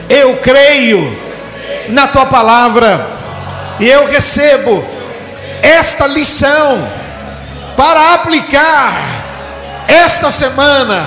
eu 0.09 0.37
creio 0.37 1.17
na 1.89 2.07
Tua 2.07 2.27
palavra 2.27 3.07
e 3.79 3.89
eu 3.89 4.07
recebo 4.07 4.85
esta 5.63 6.07
lição 6.07 6.89
para 7.77 8.15
aplicar 8.15 9.27
esta 9.89 10.31
semana, 10.31 11.07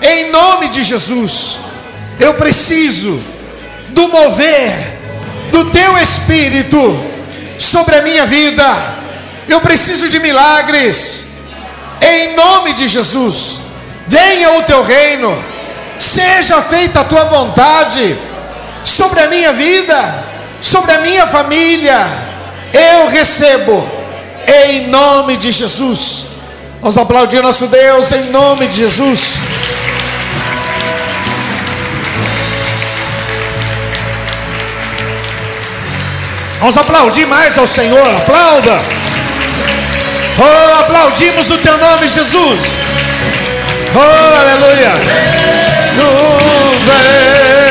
em 0.00 0.30
nome 0.30 0.68
de 0.68 0.82
Jesus. 0.82 1.60
Eu 2.18 2.34
preciso 2.34 3.22
do 3.90 4.08
mover 4.08 4.98
do 5.50 5.70
teu 5.70 5.98
espírito 5.98 6.78
sobre 7.58 7.96
a 7.96 8.02
minha 8.02 8.24
vida. 8.24 8.64
Eu 9.48 9.60
preciso 9.60 10.08
de 10.08 10.18
milagres. 10.18 11.26
Em 12.00 12.34
nome 12.34 12.72
de 12.72 12.88
Jesus, 12.88 13.60
venha 14.08 14.58
o 14.58 14.62
teu 14.62 14.82
reino. 14.82 15.32
Seja 15.98 16.60
feita 16.62 17.00
a 17.00 17.04
tua 17.04 17.24
vontade 17.24 18.16
sobre 18.84 19.20
a 19.20 19.28
minha 19.28 19.52
vida, 19.52 20.24
sobre 20.60 20.92
a 20.92 20.98
minha 20.98 21.26
família. 21.26 22.06
Eu 22.72 23.08
recebo 23.08 23.88
em 24.46 24.88
nome 24.88 25.36
de 25.36 25.52
Jesus. 25.52 26.26
Vamos 26.80 26.98
aplaudir 26.98 27.42
nosso 27.42 27.66
Deus 27.68 28.10
em 28.12 28.24
nome 28.30 28.66
de 28.66 28.76
Jesus. 28.76 29.38
Vamos 36.58 36.76
aplaudir 36.76 37.26
mais 37.26 37.58
ao 37.58 37.66
Senhor, 37.66 38.16
aplauda. 38.16 38.80
Oh, 40.38 40.78
aplaudimos 40.80 41.50
o 41.50 41.58
teu 41.58 41.76
nome, 41.76 42.06
Jesus. 42.06 42.78
Oh, 43.94 44.40
aleluia 44.40 45.41
do 45.94 46.78
vento. 46.86 47.61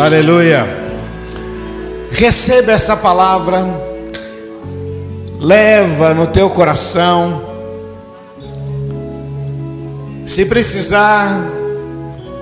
Aleluia. 0.00 0.66
Receba 2.10 2.72
essa 2.72 2.96
palavra, 2.96 3.66
leva 5.38 6.14
no 6.14 6.26
teu 6.26 6.48
coração. 6.48 7.42
Se 10.24 10.46
precisar, 10.46 11.38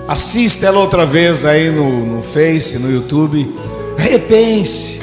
assista 0.07 0.67
ela 0.67 0.79
outra 0.79 1.05
vez 1.05 1.45
aí 1.45 1.69
no, 1.69 2.07
no 2.07 2.23
Face, 2.23 2.79
no 2.79 2.93
YouTube. 2.93 3.53
Repense. 3.97 5.01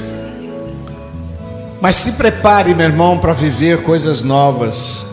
Mas 1.81 1.97
se 1.97 2.13
prepare, 2.13 2.73
meu 2.73 2.85
irmão, 2.85 3.17
para 3.17 3.33
viver 3.33 3.81
coisas 3.81 4.23
novas. 4.23 5.05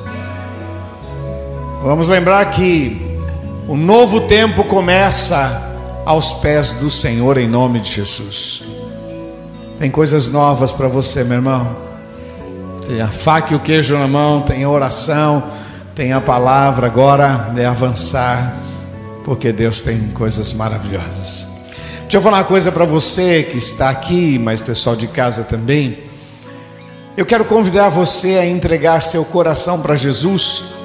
Vamos 1.83 2.07
lembrar 2.07 2.49
que 2.51 3.19
o 3.67 3.77
novo 3.77 4.21
tempo 4.21 4.63
começa 4.63 5.72
aos 6.05 6.33
pés 6.35 6.73
do 6.75 6.91
Senhor 6.91 7.39
em 7.39 7.49
nome 7.49 7.81
de 7.81 7.93
Jesus. 7.93 8.63
Tem 9.79 9.91
coisas 9.91 10.29
novas 10.29 10.73
para 10.73 10.89
você, 10.89 11.25
meu 11.25 11.37
irmão. 11.37 11.77
Tem 12.87 13.01
a 13.01 13.09
faca 13.09 13.53
e 13.53 13.57
o 13.57 13.61
queijo 13.61 13.97
na 13.97 14.09
mão, 14.09 14.43
tem 14.43 14.65
a 14.65 14.71
oração, 14.71 15.43
tem 15.95 16.13
a 16.13 16.21
palavra. 16.21 16.87
Agora 16.87 17.53
é 17.57 17.65
avançar, 17.65 18.57
porque 19.25 19.53
Deus 19.53 19.83
tem 19.83 20.09
coisas 20.09 20.53
maravilhosas. 20.53 21.49
Deixa 22.03 22.19
eu 22.19 22.23
falar 22.23 22.39
uma 22.39 22.45
coisa 22.45 22.71
para 22.71 22.85
você 22.85 23.43
que 23.43 23.57
está 23.57 23.89
aqui, 23.89 24.39
mas 24.39 24.61
pessoal 24.61 24.95
de 24.95 25.07
casa 25.07 25.45
também. 25.45 25.99
Eu 27.17 27.25
quero 27.25 27.45
convidar 27.45 27.89
você 27.89 28.39
a 28.39 28.47
entregar 28.47 29.03
seu 29.03 29.25
coração 29.25 29.81
para 29.81 29.97
Jesus. 29.97 30.82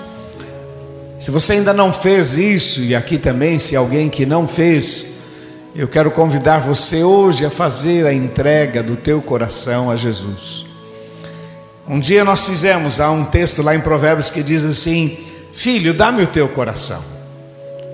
Se 1.20 1.32
você 1.32 1.54
ainda 1.54 1.74
não 1.74 1.92
fez 1.92 2.38
isso, 2.38 2.82
e 2.82 2.96
aqui 2.96 3.18
também, 3.18 3.58
se 3.58 3.76
alguém 3.76 4.08
que 4.08 4.24
não 4.24 4.48
fez, 4.48 5.08
eu 5.76 5.88
quero 5.88 6.12
convidar 6.12 6.60
você 6.60 7.04
hoje 7.04 7.44
a 7.44 7.50
fazer 7.50 8.06
a 8.06 8.14
entrega 8.14 8.84
do 8.84 8.96
teu 8.96 9.20
coração 9.20 9.90
a 9.90 9.96
Jesus. 9.96 10.66
Um 11.88 12.00
dia 12.00 12.24
nós 12.24 12.46
fizemos, 12.46 13.00
há 13.00 13.10
um 13.10 13.26
texto 13.26 13.64
lá 13.64 13.74
em 13.74 13.80
Provérbios 13.80 14.30
que 14.30 14.44
diz 14.44 14.64
assim: 14.64 15.18
Filho, 15.52 15.92
dá-me 15.92 16.22
o 16.22 16.28
teu 16.28 16.48
coração. 16.50 17.04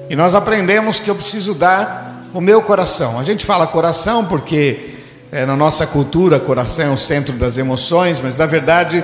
E 0.09 0.15
nós 0.17 0.35
aprendemos 0.35 0.99
que 0.99 1.09
eu 1.09 1.15
preciso 1.15 1.53
dar 1.53 2.27
o 2.33 2.41
meu 2.41 2.61
coração. 2.61 3.17
A 3.17 3.23
gente 3.23 3.45
fala 3.45 3.65
coração 3.67 4.25
porque 4.25 4.95
é, 5.31 5.45
na 5.45 5.55
nossa 5.55 5.87
cultura 5.87 6.41
coração 6.41 6.85
é 6.85 6.89
o 6.89 6.97
centro 6.97 7.33
das 7.33 7.57
emoções, 7.57 8.19
mas 8.19 8.37
na 8.37 8.45
verdade 8.45 9.01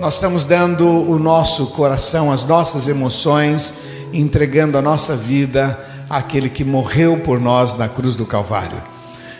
nós 0.00 0.14
estamos 0.14 0.46
dando 0.46 0.86
o 0.86 1.18
nosso 1.18 1.66
coração, 1.68 2.30
as 2.30 2.44
nossas 2.44 2.86
emoções, 2.86 3.74
entregando 4.12 4.78
a 4.78 4.82
nossa 4.82 5.16
vida 5.16 5.78
àquele 6.08 6.48
que 6.48 6.64
morreu 6.64 7.18
por 7.18 7.40
nós 7.40 7.76
na 7.76 7.88
cruz 7.88 8.14
do 8.14 8.24
Calvário. 8.24 8.80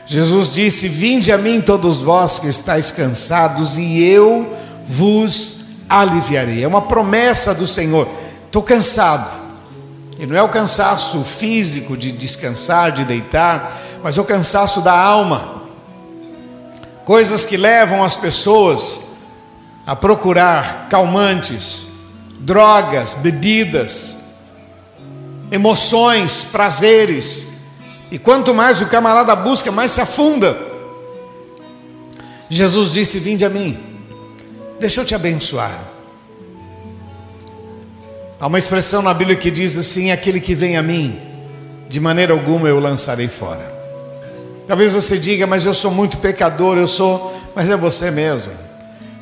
Jesus 0.05 0.53
disse: 0.53 0.89
Vinde 0.89 1.31
a 1.31 1.39
mim, 1.39 1.61
todos 1.61 2.03
vós 2.03 2.41
que 2.41 2.49
estáis 2.49 2.91
cansados, 2.91 3.79
e 3.79 4.03
eu 4.03 4.53
vos 4.85 5.67
aliviarei. 5.89 6.65
É 6.65 6.69
uma 6.69 6.83
promessa 6.83 7.55
do 7.55 7.67
Senhor. 7.67 8.09
Estou 8.47 8.63
cansado. 8.63 9.31
E 10.19 10.27
não 10.27 10.35
é 10.35 10.43
o 10.43 10.49
cansaço 10.49 11.23
físico 11.23 11.97
de 11.97 12.11
descansar, 12.11 12.91
de 12.91 13.05
deitar, 13.05 13.81
mas 14.03 14.19
o 14.19 14.25
cansaço 14.25 14.81
da 14.81 14.99
alma. 14.99 15.63
Coisas 17.05 17.45
que 17.45 17.57
levam 17.57 18.03
as 18.03 18.17
pessoas 18.17 19.08
a 19.89 19.97
procurar 19.97 20.87
calmantes, 20.91 21.87
drogas, 22.41 23.15
bebidas, 23.15 24.19
emoções, 25.51 26.45
prazeres. 26.53 27.47
E 28.11 28.19
quanto 28.19 28.55
mais 28.55 28.83
o 28.83 28.87
camarada 28.87 29.35
busca, 29.35 29.73
mais 29.73 29.91
se 29.91 30.03
afunda. 30.03 30.55
Jesus 32.51 32.93
disse: 32.93 33.19
Vinde 33.19 33.47
a 33.47 33.49
mim, 33.49 33.79
deixa 34.79 35.01
eu 35.01 35.07
te 35.07 35.15
abençoar. 35.15 35.73
Há 38.39 38.47
uma 38.47 38.59
expressão 38.59 39.01
na 39.01 39.15
Bíblia 39.15 39.39
que 39.39 39.51
diz 39.51 39.75
assim: 39.79 40.11
aquele 40.11 40.39
que 40.39 40.55
vem 40.55 40.77
a 40.77 40.83
mim, 40.83 41.19
de 41.89 41.99
maneira 41.99 42.35
alguma 42.35 42.69
eu 42.69 42.79
lançarei 42.79 43.27
fora. 43.27 43.79
Talvez 44.67 44.93
você 44.93 45.17
diga, 45.17 45.47
mas 45.47 45.65
eu 45.65 45.73
sou 45.73 45.91
muito 45.91 46.19
pecador, 46.19 46.77
eu 46.77 46.87
sou, 46.87 47.35
mas 47.55 47.71
é 47.71 47.77
você 47.77 48.11
mesmo. 48.11 48.68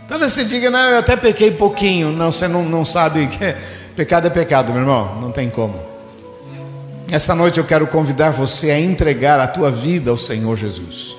Talvez 0.09 0.33
você 0.33 0.45
diga, 0.45 0.71
não, 0.71 0.79
eu 0.91 0.99
até 0.99 1.17
pequei 1.17 1.51
pouquinho. 1.51 2.13
Não, 2.13 2.31
você 2.31 2.47
não, 2.47 2.63
não 2.65 2.85
sabe 2.85 3.27
que 3.27 3.57
pecado 3.97 4.27
é 4.27 4.31
pecado, 4.31 4.73
meu 4.73 4.83
irmão, 4.83 5.21
não 5.21 5.33
tem 5.33 5.51
como. 5.51 5.81
Esta 7.11 7.35
noite 7.35 7.59
eu 7.59 7.65
quero 7.65 7.87
convidar 7.87 8.31
você 8.31 8.71
a 8.71 8.81
entregar 8.81 9.39
a 9.41 9.47
tua 9.47 9.71
vida 9.71 10.11
ao 10.11 10.19
Senhor 10.19 10.57
Jesus. 10.57 11.17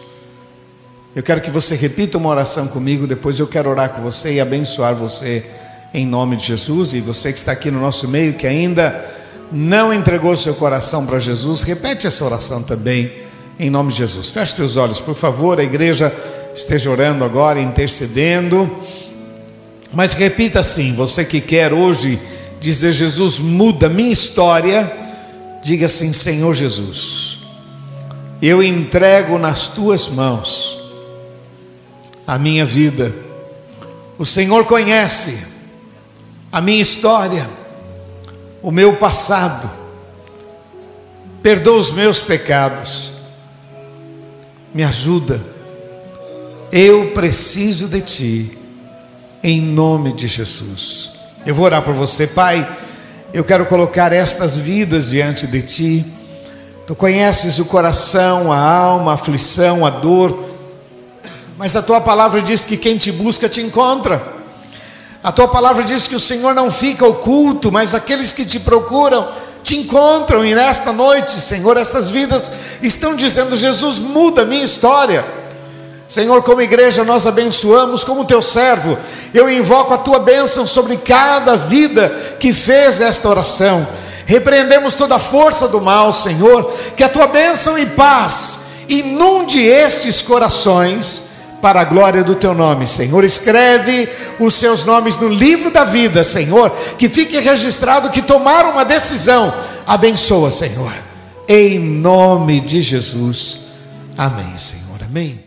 Eu 1.15 1.23
quero 1.23 1.41
que 1.41 1.49
você 1.49 1.75
repita 1.75 2.17
uma 2.17 2.29
oração 2.29 2.67
comigo, 2.67 3.07
depois 3.07 3.39
eu 3.39 3.47
quero 3.47 3.69
orar 3.69 3.89
com 3.89 4.01
você 4.01 4.33
e 4.33 4.39
abençoar 4.39 4.93
você 4.93 5.43
em 5.93 6.05
nome 6.05 6.35
de 6.35 6.45
Jesus. 6.45 6.93
E 6.93 6.99
você 6.99 7.31
que 7.33 7.39
está 7.39 7.53
aqui 7.53 7.71
no 7.71 7.79
nosso 7.79 8.07
meio, 8.07 8.33
que 8.33 8.45
ainda 8.45 9.03
não 9.51 9.93
entregou 9.93 10.35
seu 10.37 10.53
coração 10.55 11.05
para 11.05 11.19
Jesus, 11.19 11.63
repete 11.63 12.05
essa 12.05 12.23
oração 12.23 12.61
também, 12.61 13.11
em 13.57 13.69
nome 13.69 13.91
de 13.91 13.97
Jesus. 13.97 14.29
Feche 14.29 14.55
seus 14.55 14.77
olhos, 14.77 14.99
por 14.99 15.15
favor, 15.15 15.59
a 15.59 15.63
igreja 15.63 16.13
esteja 16.59 16.89
orando 16.89 17.23
agora, 17.23 17.59
intercedendo. 17.59 18.69
Mas 19.93 20.13
repita 20.13 20.59
assim: 20.59 20.93
você 20.93 21.23
que 21.23 21.41
quer 21.41 21.73
hoje 21.73 22.19
dizer, 22.59 22.93
Jesus, 22.93 23.39
muda 23.39 23.87
minha 23.87 24.11
história 24.11 25.05
Diga 25.67 25.87
assim: 25.87 26.13
Senhor 26.13 26.53
Jesus, 26.53 27.39
eu 28.41 28.63
entrego 28.63 29.37
nas 29.37 29.67
tuas 29.67 30.07
mãos 30.07 30.79
a 32.25 32.37
minha 32.37 32.65
vida. 32.65 33.13
O 34.17 34.23
Senhor 34.23 34.65
conhece 34.65 35.37
a 36.51 36.61
minha 36.61 36.81
história, 36.81 37.49
o 38.61 38.71
meu 38.71 38.95
passado, 38.95 39.69
perdoa 41.43 41.79
os 41.79 41.91
meus 41.91 42.21
pecados, 42.21 43.11
me 44.73 44.85
ajuda. 44.85 45.56
Eu 46.71 47.11
preciso 47.11 47.87
de 47.87 48.01
Ti, 48.01 48.57
em 49.43 49.61
nome 49.61 50.13
de 50.13 50.27
Jesus. 50.27 51.13
Eu 51.45 51.55
vou 51.55 51.65
orar 51.65 51.81
por 51.81 51.93
você, 51.93 52.27
Pai 52.27 52.67
eu 53.33 53.43
quero 53.43 53.65
colocar 53.65 54.13
estas 54.13 54.57
vidas 54.57 55.09
diante 55.09 55.45
de 55.45 55.61
ti. 55.61 56.05
Tu 56.85 56.95
conheces 56.95 57.59
o 57.59 57.65
coração, 57.65 58.51
a 58.51 58.57
alma, 58.57 59.11
a 59.11 59.15
aflição, 59.15 59.85
a 59.85 59.89
dor, 59.89 60.45
mas 61.57 61.75
a 61.75 61.81
tua 61.81 61.99
palavra 61.99 62.41
diz 62.41 62.63
que 62.63 62.77
quem 62.77 62.97
te 62.97 63.11
busca 63.11 63.49
te 63.49 63.61
encontra. 63.61 64.35
A 65.21 65.31
tua 65.31 65.47
palavra 65.47 65.83
diz 65.83 66.07
que 66.07 66.15
o 66.15 66.19
Senhor 66.19 66.55
não 66.55 66.71
fica 66.71 67.05
oculto, 67.05 67.69
mas 67.71 67.93
aqueles 67.93 68.31
que 68.31 68.45
te 68.45 68.59
procuram 68.61 69.27
te 69.61 69.75
encontram, 69.75 70.45
e 70.45 70.55
nesta 70.55 70.93
noite, 70.93 71.33
Senhor, 71.33 71.75
essas 71.75 72.09
vidas 72.09 72.49
estão 72.81 73.13
dizendo: 73.15 73.57
Jesus, 73.57 73.99
muda 73.99 74.43
a 74.43 74.45
minha 74.45 74.63
história. 74.63 75.25
Senhor, 76.07 76.41
como 76.43 76.61
igreja, 76.61 77.03
nós 77.03 77.25
abençoamos, 77.25 78.03
como 78.03 78.23
teu 78.23 78.41
servo, 78.41 78.97
eu 79.33 79.49
invoco 79.49 79.93
a 79.93 79.97
tua 79.97 80.19
bênção 80.19 80.65
sobre 80.65 80.95
cada 80.97 81.57
vida 81.57 82.09
que 82.39 82.53
fez 82.53 83.01
esta 83.01 83.27
oração. 83.27 83.85
Repreendemos 84.25 84.95
toda 84.95 85.15
a 85.15 85.19
força 85.19 85.67
do 85.67 85.81
mal, 85.81 86.13
Senhor, 86.13 86.73
que 86.95 87.03
a 87.03 87.09
tua 87.09 87.27
bênção 87.27 87.77
e 87.77 87.85
paz 87.85 88.59
inunde 88.87 89.59
estes 89.59 90.21
corações 90.21 91.23
para 91.61 91.81
a 91.81 91.85
glória 91.85 92.23
do 92.23 92.35
teu 92.35 92.53
nome, 92.53 92.87
Senhor. 92.87 93.23
Escreve 93.23 94.07
os 94.39 94.55
seus 94.55 94.85
nomes 94.85 95.17
no 95.17 95.27
livro 95.27 95.71
da 95.71 95.83
vida, 95.83 96.23
Senhor, 96.23 96.71
que 96.97 97.09
fique 97.09 97.39
registrado 97.39 98.09
que 98.09 98.21
tomaram 98.21 98.71
uma 98.71 98.85
decisão. 98.85 99.53
Abençoa, 99.85 100.51
Senhor, 100.51 100.93
em 101.47 101.79
nome 101.79 102.61
de 102.61 102.81
Jesus. 102.81 103.59
Amém, 104.17 104.57
Senhor. 104.57 104.99
Amém. 105.03 105.46